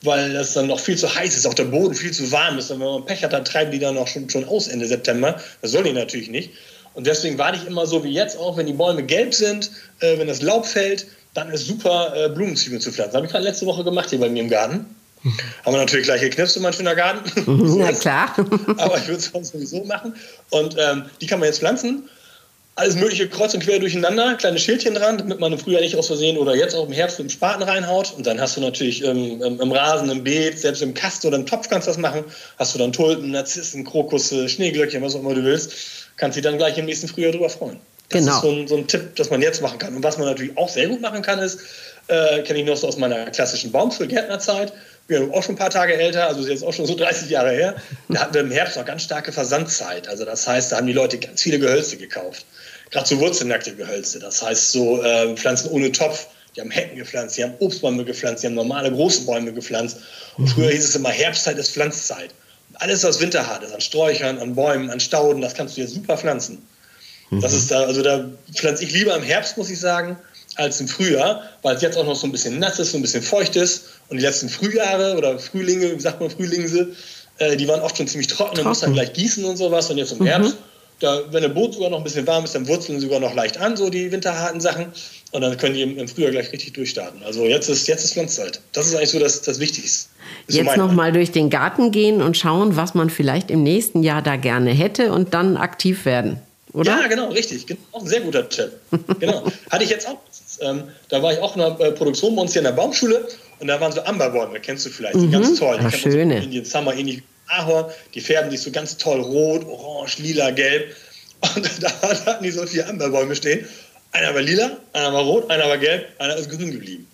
weil 0.05 0.33
das 0.33 0.53
dann 0.53 0.67
noch 0.67 0.79
viel 0.79 0.97
zu 0.97 1.13
heiß 1.13 1.35
ist, 1.35 1.45
auch 1.45 1.53
der 1.53 1.65
Boden 1.65 1.95
viel 1.95 2.11
zu 2.11 2.31
warm 2.31 2.57
ist. 2.57 2.71
Und 2.71 2.79
wenn 2.79 2.87
man 2.87 3.05
Pech 3.05 3.23
hat, 3.23 3.33
dann 3.33 3.45
treiben 3.45 3.71
die 3.71 3.79
dann 3.79 3.97
auch 3.97 4.07
schon, 4.07 4.29
schon 4.29 4.45
aus 4.45 4.67
Ende 4.67 4.87
September. 4.87 5.41
Das 5.61 5.71
soll 5.71 5.83
die 5.83 5.93
natürlich 5.93 6.29
nicht. 6.29 6.51
Und 6.93 7.07
deswegen 7.07 7.37
warte 7.37 7.57
ich 7.57 7.67
immer 7.67 7.85
so 7.85 8.03
wie 8.03 8.11
jetzt 8.11 8.37
auch, 8.37 8.57
wenn 8.57 8.65
die 8.65 8.73
Bäume 8.73 9.03
gelb 9.03 9.33
sind, 9.33 9.71
äh, 9.99 10.17
wenn 10.17 10.27
das 10.27 10.41
Laub 10.41 10.65
fällt, 10.65 11.07
dann 11.33 11.51
ist 11.51 11.67
super, 11.67 12.13
äh, 12.15 12.29
Blumenzwiebeln 12.29 12.81
zu 12.81 12.91
pflanzen. 12.91 13.15
Habe 13.15 13.25
ich 13.25 13.31
gerade 13.31 13.43
letzte 13.43 13.65
Woche 13.65 13.83
gemacht 13.83 14.09
hier 14.09 14.19
bei 14.19 14.29
mir 14.29 14.41
im 14.41 14.49
Garten. 14.49 14.85
Haben 15.65 15.73
wir 15.73 15.79
natürlich 15.79 16.05
gleich 16.05 16.21
geknipst 16.21 16.55
in 16.55 16.61
meinem 16.61 16.73
schöner 16.73 16.95
Garten. 16.95 17.29
Na 17.79 17.91
klar. 17.91 18.33
Aber 18.77 18.97
ich 18.97 19.07
würde 19.07 19.19
es 19.19 19.25
sonst 19.25 19.51
sowieso 19.51 19.83
machen. 19.83 20.15
Und 20.51 20.75
ähm, 20.77 21.05
die 21.19 21.25
kann 21.25 21.39
man 21.39 21.47
jetzt 21.47 21.59
pflanzen. 21.59 22.07
Alles 22.77 22.95
mögliche 22.95 23.29
kreuz 23.29 23.53
und 23.53 23.63
quer 23.63 23.79
durcheinander, 23.79 24.35
kleine 24.35 24.59
Schildchen 24.59 24.95
dran, 24.95 25.17
damit 25.17 25.39
man 25.39 25.53
im 25.53 25.57
Frühjahr 25.57 25.81
nicht 25.81 25.95
aus 25.95 26.07
Versehen 26.07 26.37
oder 26.37 26.55
jetzt 26.55 26.75
auch 26.75 26.85
im 26.87 26.91
Herbst 26.91 27.19
mit 27.19 27.29
dem 27.29 27.31
Spaten 27.31 27.63
reinhaut. 27.63 28.13
Und 28.17 28.27
dann 28.27 28.41
hast 28.41 28.57
du 28.57 28.61
natürlich 28.61 29.01
ähm, 29.01 29.41
im 29.41 29.71
Rasen, 29.71 30.09
im 30.09 30.25
Beet, 30.25 30.59
selbst 30.59 30.81
im 30.81 30.93
Kasten 30.93 31.27
oder 31.27 31.37
im 31.37 31.45
Topf 31.45 31.69
kannst 31.69 31.87
du 31.87 31.91
das 31.91 31.97
machen. 31.97 32.25
Hast 32.59 32.75
du 32.75 32.79
dann 32.79 32.91
Tulpen, 32.91 33.31
Narzissen, 33.31 33.85
Krokusse, 33.85 34.49
Schneeglöckchen, 34.49 35.01
was 35.01 35.15
auch 35.15 35.21
immer 35.21 35.33
du 35.33 35.43
willst. 35.45 35.71
Kannst 36.17 36.35
dich 36.35 36.43
dann 36.43 36.57
gleich 36.57 36.77
im 36.77 36.83
nächsten 36.83 37.07
Frühjahr 37.07 37.31
drüber 37.31 37.49
freuen. 37.49 37.79
Das 38.09 38.19
genau. 38.19 38.35
ist 38.35 38.41
so 38.41 38.51
ein, 38.51 38.67
so 38.67 38.75
ein 38.75 38.87
Tipp, 38.87 39.15
das 39.15 39.29
man 39.29 39.41
jetzt 39.41 39.61
machen 39.61 39.79
kann. 39.79 39.95
Und 39.95 40.03
was 40.03 40.17
man 40.17 40.27
natürlich 40.27 40.57
auch 40.57 40.67
sehr 40.67 40.89
gut 40.89 40.99
machen 40.99 41.21
kann, 41.21 41.39
ist, 41.39 41.59
äh, 42.07 42.41
kenne 42.41 42.59
ich 42.59 42.65
noch 42.65 42.75
so 42.75 42.89
aus 42.89 42.97
meiner 42.97 43.31
klassischen 43.31 43.71
Baumschulgärtnerzeit, 43.71 44.73
wir 45.07 45.19
sind 45.19 45.33
auch 45.33 45.43
schon 45.43 45.55
ein 45.55 45.57
paar 45.57 45.69
Tage 45.69 45.93
älter, 45.93 46.27
also 46.27 46.41
ist 46.41 46.49
jetzt 46.49 46.63
auch 46.63 46.73
schon 46.73 46.85
so 46.85 46.95
30 46.97 47.29
Jahre 47.29 47.51
her. 47.51 47.75
Da 48.09 48.21
hatten 48.21 48.33
wir 48.33 48.41
im 48.41 48.51
Herbst 48.51 48.77
noch 48.77 48.85
ganz 48.85 49.03
starke 49.03 49.31
Versandzeit. 49.31 50.07
Also 50.07 50.25
das 50.25 50.47
heißt, 50.47 50.71
da 50.71 50.77
haben 50.77 50.87
die 50.87 50.93
Leute 50.93 51.17
ganz 51.17 51.41
viele 51.41 51.59
Gehölze 51.59 51.97
gekauft. 51.97 52.45
So 53.03 53.19
wurzelnackte 53.19 53.75
Gehölze. 53.75 54.19
Das 54.19 54.41
heißt 54.41 54.71
so 54.71 55.01
äh, 55.03 55.35
Pflanzen 55.35 55.69
ohne 55.71 55.91
Topf. 55.91 56.27
Die 56.55 56.61
haben 56.61 56.71
Hecken 56.71 56.97
gepflanzt, 56.97 57.37
die 57.37 57.43
haben 57.43 57.55
Obstbäume 57.59 58.05
gepflanzt, 58.05 58.41
die 58.41 58.47
haben 58.47 58.53
normale 58.53 58.89
große 58.89 59.25
Bäume 59.25 59.51
gepflanzt. 59.51 59.97
Und 60.37 60.47
früher 60.47 60.69
hieß 60.69 60.85
es 60.85 60.95
immer, 60.95 61.09
Herbstzeit 61.09 61.57
ist 61.57 61.71
Pflanzzeit. 61.71 62.29
Und 62.69 62.81
alles, 62.81 63.03
was 63.03 63.19
winterhart 63.19 63.61
ist, 63.63 63.73
an 63.73 63.81
Sträuchern, 63.81 64.39
an 64.39 64.55
Bäumen, 64.55 64.89
an 64.89 65.01
Stauden, 65.01 65.41
das 65.41 65.53
kannst 65.53 65.75
du 65.75 65.81
jetzt 65.81 65.93
super 65.93 66.17
pflanzen. 66.17 66.65
Das 67.31 67.53
ist 67.53 67.71
da, 67.71 67.83
also 67.83 68.01
da 68.03 68.29
pflanze 68.53 68.83
ich 68.83 68.93
lieber 68.93 69.15
im 69.15 69.23
Herbst, 69.23 69.57
muss 69.57 69.69
ich 69.69 69.79
sagen, 69.79 70.17
als 70.55 70.79
im 70.79 70.87
Frühjahr, 70.87 71.43
weil 71.63 71.75
es 71.75 71.81
jetzt 71.81 71.97
auch 71.97 72.05
noch 72.05 72.15
so 72.15 72.27
ein 72.27 72.31
bisschen 72.31 72.59
nass 72.59 72.79
ist, 72.79 72.91
so 72.91 72.97
ein 72.97 73.01
bisschen 73.01 73.23
feucht 73.23 73.55
ist. 73.55 73.85
Und 74.09 74.17
die 74.17 74.23
letzten 74.23 74.47
Frühjahre 74.47 75.17
oder 75.17 75.37
Frühlinge, 75.39 75.95
wie 75.95 75.99
sagt 75.99 76.21
man 76.21 76.29
Frühlingse, 76.29 76.89
äh, 77.39 77.57
die 77.57 77.67
waren 77.67 77.81
oft 77.81 77.97
schon 77.97 78.07
ziemlich 78.07 78.27
trocken, 78.27 78.55
dann 78.55 78.67
muss 78.67 78.79
dann 78.79 78.93
gleich 78.93 79.11
gießen 79.13 79.43
und 79.43 79.57
sowas. 79.57 79.89
Und 79.89 79.97
jetzt 79.97 80.13
im 80.13 80.19
mhm. 80.19 80.27
Herbst, 80.27 80.55
da, 81.05 81.21
wenn 81.31 81.41
der 81.41 81.49
Boot 81.49 81.73
sogar 81.73 81.89
noch 81.89 81.99
ein 81.99 82.03
bisschen 82.03 82.25
warm 82.25 82.43
ist, 82.43 82.55
dann 82.55 82.67
wurzeln 82.67 82.99
sie 82.99 83.05
sogar 83.05 83.19
noch 83.19 83.33
leicht 83.33 83.59
an, 83.59 83.77
so 83.77 83.89
die 83.89 84.11
winterharten 84.11 84.59
Sachen. 84.59 84.87
Und 85.31 85.41
dann 85.41 85.55
können 85.57 85.75
die 85.75 85.81
im, 85.81 85.97
im 85.97 86.07
Frühjahr 86.07 86.31
gleich 86.31 86.51
richtig 86.51 86.73
durchstarten. 86.73 87.21
Also 87.23 87.45
jetzt 87.45 87.69
ist, 87.69 87.87
jetzt 87.87 88.03
ist 88.03 88.13
Pflanzzeit. 88.13 88.59
Das 88.73 88.87
ist 88.87 88.95
eigentlich 88.95 89.11
so 89.11 89.19
das, 89.19 89.41
das 89.41 89.59
Wichtigste. 89.59 90.09
Ist 90.47 90.55
jetzt 90.57 90.77
noch 90.77 90.91
mal 90.91 91.11
durch 91.11 91.31
den 91.31 91.49
Garten 91.49 91.91
gehen 91.91 92.21
und 92.21 92.37
schauen, 92.37 92.75
was 92.75 92.93
man 92.93 93.09
vielleicht 93.09 93.51
im 93.51 93.63
nächsten 93.63 94.01
Jahr 94.01 94.21
da 94.21 94.35
gerne 94.35 94.71
hätte 94.71 95.11
und 95.11 95.33
dann 95.33 95.57
aktiv 95.57 96.05
werden. 96.05 96.39
Oder? 96.73 96.99
Ja, 97.01 97.07
genau, 97.07 97.29
richtig. 97.29 97.67
Genau, 97.67 97.79
auch 97.91 98.01
ein 98.01 98.07
sehr 98.07 98.21
guter 98.21 98.49
Tipp. 98.49 98.71
genau. 99.19 99.43
Hatte 99.69 99.83
ich 99.83 99.89
jetzt 99.89 100.07
auch. 100.07 100.17
Ähm, 100.61 100.83
da 101.09 101.21
war 101.21 101.33
ich 101.33 101.39
auch 101.39 101.55
in 101.55 101.61
der 101.61 101.79
äh, 101.79 101.91
Produktion 101.91 102.35
bei 102.35 102.41
uns 102.41 102.53
hier 102.53 102.61
in 102.61 102.65
der 102.65 102.71
Baumschule 102.71 103.27
und 103.59 103.67
da 103.67 103.79
waren 103.79 103.91
so 103.91 104.01
Amberbäume, 104.03 104.59
kennst 104.59 104.85
du 104.85 104.89
vielleicht, 104.89 105.15
mhm. 105.15 105.31
ganz 105.31 105.59
toll. 105.59 105.77
Die 105.79 105.85
Ach, 105.85 105.93
schöne. 105.93 106.37
So 106.37 106.43
Indien 106.43 106.65
Summer, 106.65 106.95
ähnlich 106.95 107.23
Ahorn, 107.47 107.91
die 108.13 108.21
färben 108.21 108.51
sich 108.51 108.61
so 108.61 108.71
ganz 108.71 108.97
toll 108.97 109.21
rot, 109.21 109.65
orange, 109.65 110.17
lila, 110.19 110.51
gelb. 110.51 110.95
Und 111.55 111.69
da, 111.83 111.89
hatten 112.01 112.43
die 112.43 112.51
so 112.51 112.65
vier 112.65 112.87
Amberbäume 112.87 113.35
stehen. 113.35 113.67
Einer 114.11 114.33
war 114.33 114.41
lila, 114.41 114.77
einer 114.93 115.13
war 115.13 115.23
rot, 115.23 115.49
einer 115.49 115.67
war 115.67 115.77
gelb, 115.77 116.07
einer 116.19 116.35
ist 116.35 116.49
grün 116.49 116.71
geblieben. 116.71 117.07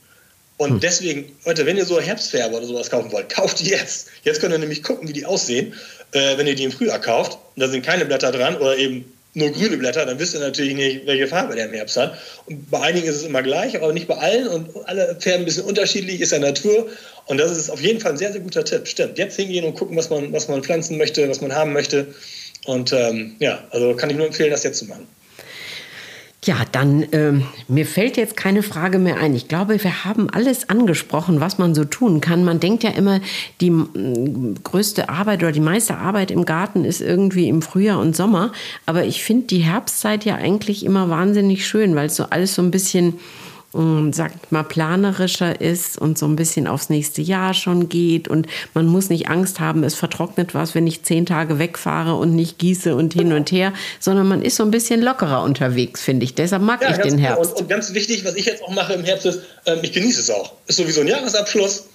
Und 0.57 0.69
hm. 0.69 0.79
deswegen, 0.79 1.35
Leute, 1.45 1.65
wenn 1.65 1.77
ihr 1.77 1.85
so 1.85 1.99
Herbstfärbe 1.99 2.55
oder 2.55 2.67
sowas 2.67 2.89
kaufen 2.89 3.11
wollt, 3.11 3.29
kauft 3.33 3.59
die 3.59 3.69
jetzt. 3.69 4.09
Jetzt 4.23 4.41
könnt 4.41 4.53
ihr 4.53 4.59
nämlich 4.59 4.83
gucken, 4.83 5.07
wie 5.07 5.13
die 5.13 5.25
aussehen, 5.25 5.73
äh, 6.11 6.37
wenn 6.37 6.47
ihr 6.47 6.55
die 6.55 6.65
im 6.65 6.71
Frühjahr 6.71 6.99
kauft. 6.99 7.39
Und 7.55 7.61
da 7.61 7.67
sind 7.67 7.83
keine 7.83 8.05
Blätter 8.05 8.31
dran 8.31 8.55
oder 8.57 8.77
eben 8.77 9.11
nur 9.33 9.49
grüne 9.51 9.77
Blätter, 9.77 10.05
dann 10.05 10.19
wisst 10.19 10.33
ihr 10.33 10.41
natürlich 10.41 10.73
nicht, 10.75 11.07
welche 11.07 11.27
Farbe 11.27 11.55
der 11.55 11.65
im 11.65 11.73
Herbst 11.73 11.95
hat. 11.95 12.17
Und 12.47 12.69
bei 12.69 12.81
einigen 12.81 13.07
ist 13.07 13.15
es 13.15 13.23
immer 13.23 13.41
gleich, 13.41 13.75
aber 13.75 13.93
nicht 13.93 14.07
bei 14.07 14.15
allen. 14.15 14.47
Und 14.47 14.69
alle 14.85 15.15
färben 15.19 15.43
ein 15.43 15.45
bisschen 15.45 15.63
unterschiedlich, 15.63 16.19
ist 16.19 16.31
ja 16.31 16.39
Natur. 16.39 16.89
Und 17.27 17.37
das 17.37 17.55
ist 17.55 17.69
auf 17.69 17.79
jeden 17.79 18.01
Fall 18.01 18.11
ein 18.11 18.17
sehr, 18.17 18.31
sehr 18.31 18.41
guter 18.41 18.65
Tipp. 18.65 18.87
Stimmt. 18.87 19.17
Jetzt 19.17 19.37
hingehen 19.37 19.63
und 19.63 19.75
gucken, 19.75 19.95
was 19.95 20.09
man, 20.09 20.33
was 20.33 20.47
man 20.49 20.63
pflanzen 20.63 20.97
möchte, 20.97 21.29
was 21.29 21.39
man 21.39 21.55
haben 21.55 21.71
möchte. 21.71 22.07
Und 22.65 22.91
ähm, 22.91 23.35
ja, 23.39 23.63
also 23.71 23.95
kann 23.95 24.09
ich 24.09 24.17
nur 24.17 24.27
empfehlen, 24.27 24.51
das 24.51 24.63
jetzt 24.63 24.79
zu 24.79 24.85
machen. 24.85 25.07
Ja, 26.43 26.55
dann 26.71 27.05
ähm, 27.11 27.43
mir 27.67 27.85
fällt 27.85 28.17
jetzt 28.17 28.35
keine 28.35 28.63
Frage 28.63 28.97
mehr 28.97 29.17
ein. 29.17 29.35
Ich 29.35 29.47
glaube, 29.47 29.83
wir 29.83 30.05
haben 30.05 30.27
alles 30.27 30.69
angesprochen, 30.69 31.39
was 31.39 31.59
man 31.59 31.75
so 31.75 31.85
tun 31.85 32.19
kann. 32.19 32.43
Man 32.43 32.59
denkt 32.59 32.81
ja 32.81 32.89
immer, 32.89 33.21
die 33.61 33.71
größte 34.63 35.07
Arbeit 35.09 35.43
oder 35.43 35.51
die 35.51 35.59
meiste 35.59 35.97
Arbeit 35.97 36.31
im 36.31 36.45
Garten 36.45 36.83
ist 36.83 36.99
irgendwie 36.99 37.47
im 37.47 37.61
Frühjahr 37.61 37.99
und 37.99 38.15
Sommer. 38.15 38.53
Aber 38.87 39.03
ich 39.05 39.23
finde 39.23 39.45
die 39.47 39.59
Herbstzeit 39.59 40.25
ja 40.25 40.33
eigentlich 40.33 40.83
immer 40.83 41.11
wahnsinnig 41.11 41.67
schön, 41.67 41.93
weil 41.93 42.07
es 42.07 42.15
so 42.15 42.23
alles 42.31 42.55
so 42.55 42.63
ein 42.63 42.71
bisschen 42.71 43.19
sagt 43.73 44.51
mal, 44.51 44.63
planerischer 44.63 45.61
ist 45.61 45.97
und 45.97 46.17
so 46.17 46.25
ein 46.25 46.35
bisschen 46.35 46.67
aufs 46.67 46.89
nächste 46.89 47.21
Jahr 47.21 47.53
schon 47.53 47.87
geht. 47.87 48.27
Und 48.27 48.47
man 48.73 48.85
muss 48.85 49.09
nicht 49.09 49.29
Angst 49.29 49.61
haben, 49.61 49.83
es 49.83 49.95
vertrocknet 49.95 50.53
was, 50.53 50.75
wenn 50.75 50.85
ich 50.87 51.03
zehn 51.03 51.25
Tage 51.25 51.57
wegfahre 51.57 52.15
und 52.15 52.35
nicht 52.35 52.59
gieße 52.59 52.93
und 52.95 53.13
hin 53.13 53.31
und 53.31 53.51
her, 53.51 53.73
sondern 53.99 54.27
man 54.27 54.41
ist 54.41 54.57
so 54.57 54.63
ein 54.63 54.71
bisschen 54.71 55.01
lockerer 55.01 55.43
unterwegs, 55.43 56.01
finde 56.01 56.25
ich. 56.25 56.35
Deshalb 56.35 56.63
mag 56.63 56.81
ja, 56.81 56.91
ich 56.91 56.97
den 56.97 57.17
Herbst. 57.17 57.53
Und, 57.53 57.61
und, 57.61 57.69
ganz 57.69 57.93
wichtig, 57.93 58.25
was 58.25 58.35
ich 58.35 58.45
jetzt 58.45 58.61
auch 58.61 58.73
mache 58.73 58.93
im 58.93 59.05
Herbst 59.05 59.25
ist, 59.25 59.39
äh, 59.65 59.77
ich 59.81 59.93
genieße 59.93 60.19
es 60.19 60.29
auch. 60.29 60.53
Ist 60.67 60.77
sowieso 60.77 61.01
ein 61.01 61.07
Jahresabschluss. 61.07 61.87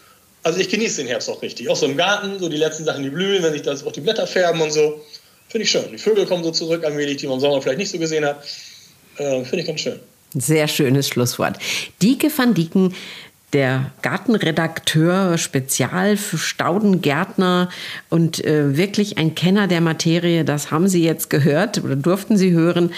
Also 0.43 0.61
ich 0.61 0.69
genieße 0.71 1.03
den 1.03 1.09
Herbst 1.09 1.29
auch 1.29 1.43
richtig. 1.43 1.69
Auch 1.69 1.77
so 1.77 1.87
im 1.87 1.97
Garten, 1.97 2.39
so 2.39 2.49
die 2.49 2.57
letzten 2.57 2.85
Sachen, 2.85 3.03
die 3.03 3.11
blühen, 3.11 3.43
wenn 3.43 3.53
sich 3.53 3.63
das 3.63 3.85
auch 3.85 3.93
die 3.93 4.01
Blätter 4.01 4.27
färben 4.27 4.63
und 4.63 4.73
so. 4.73 5.03
Finde 5.49 5.65
ich 5.65 5.71
schön. 5.71 5.85
Die 5.93 5.99
Vögel 5.99 6.25
kommen 6.25 6.43
so 6.43 6.53
zurück 6.53 6.85
allmählich, 6.85 7.19
die 7.19 7.27
man 7.27 7.35
im 7.35 7.41
Sommer 7.41 7.61
vielleicht 7.61 7.79
nicht 7.79 7.91
so 7.91 7.99
gesehen 7.99 8.25
hat. 8.25 8.43
Äh, 9.19 9.45
Finde 9.45 9.61
ich 9.61 9.67
ganz 9.67 9.81
schön. 9.81 10.01
Sehr 10.39 10.69
schönes 10.69 11.09
Schlusswort. 11.09 11.59
Dieke 12.03 12.31
van 12.31 12.53
Dieken 12.53 12.95
der 13.53 13.93
Gartenredakteur, 14.03 15.39
Spezial 15.39 16.17
für 16.17 16.37
Staudengärtner 16.37 17.69
und 18.11 18.45
äh, 18.45 18.77
wirklich 18.77 19.19
ein 19.19 19.37
Kenner 19.37 19.69
der 19.69 19.81
Materie. 19.81 20.45
Das 20.45 20.73
haben 20.73 20.89
Sie 20.89 21.03
jetzt 21.03 21.31
gehört 21.31 21.83
oder 21.83 21.95
durften 21.95 22.37
Sie 22.37 22.51
hören 22.51 22.91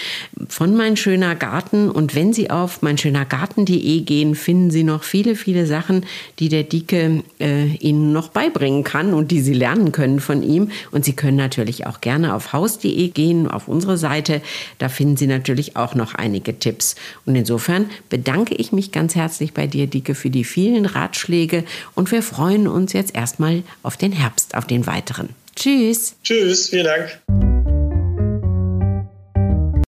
von 0.49 0.75
Mein 0.75 0.97
Schöner 0.97 1.35
Garten. 1.35 1.91
Und 1.91 2.15
wenn 2.15 2.33
Sie 2.33 2.51
auf 2.51 2.81
meinschönergarten.de 2.81 4.01
gehen, 4.01 4.35
finden 4.35 4.71
Sie 4.71 4.85
noch 4.85 5.03
viele, 5.03 5.37
viele 5.37 5.67
Sachen, 5.67 6.07
die 6.39 6.49
der 6.49 6.65
Dicke 6.65 7.23
äh, 7.39 7.67
Ihnen 7.77 8.13
noch 8.13 8.29
beibringen 8.29 8.85
kann 8.85 9.13
und 9.13 9.31
die 9.31 9.41
Sie 9.41 9.55
lernen 9.55 9.93
können 9.93 10.19
von 10.19 10.43
ihm. 10.43 10.71
Und 10.91 11.05
Sie 11.05 11.13
können 11.15 11.37
natürlich 11.37 11.87
auch 11.87 12.01
gerne 12.01 12.35
auf 12.35 12.55
haus.de 12.55 13.09
gehen, 13.09 13.49
auf 13.49 13.69
unsere 13.69 13.99
Seite. 13.99 14.41
Da 14.79 14.89
finden 14.89 15.19
Sie 15.19 15.27
natürlich 15.27 15.77
auch 15.77 15.95
noch 15.95 16.15
einige 16.15 16.59
Tipps. 16.59 16.97
Und 17.27 17.37
insofern 17.37 17.91
bedanke 18.09 18.55
ich 18.55 18.73
mich 18.73 18.93
ganz 18.93 19.15
herzlich 19.15 19.53
bei 19.53 19.67
dir, 19.67 19.87
Dicke, 19.87 20.15
für 20.15 20.31
die 20.31 20.38
die 20.39 20.45
vielen 20.45 20.87
Ratschläge 20.87 21.65
und 21.97 22.13
wir 22.13 22.23
freuen 22.23 22.69
uns 22.69 22.93
jetzt 22.93 23.15
erstmal 23.15 23.65
auf 23.83 23.97
den 23.97 24.13
Herbst, 24.13 24.55
auf 24.55 24.67
den 24.67 24.87
weiteren. 24.87 25.31
Tschüss. 25.57 26.15
Tschüss, 26.23 26.69
vielen 26.69 26.85
Dank. 26.85 27.48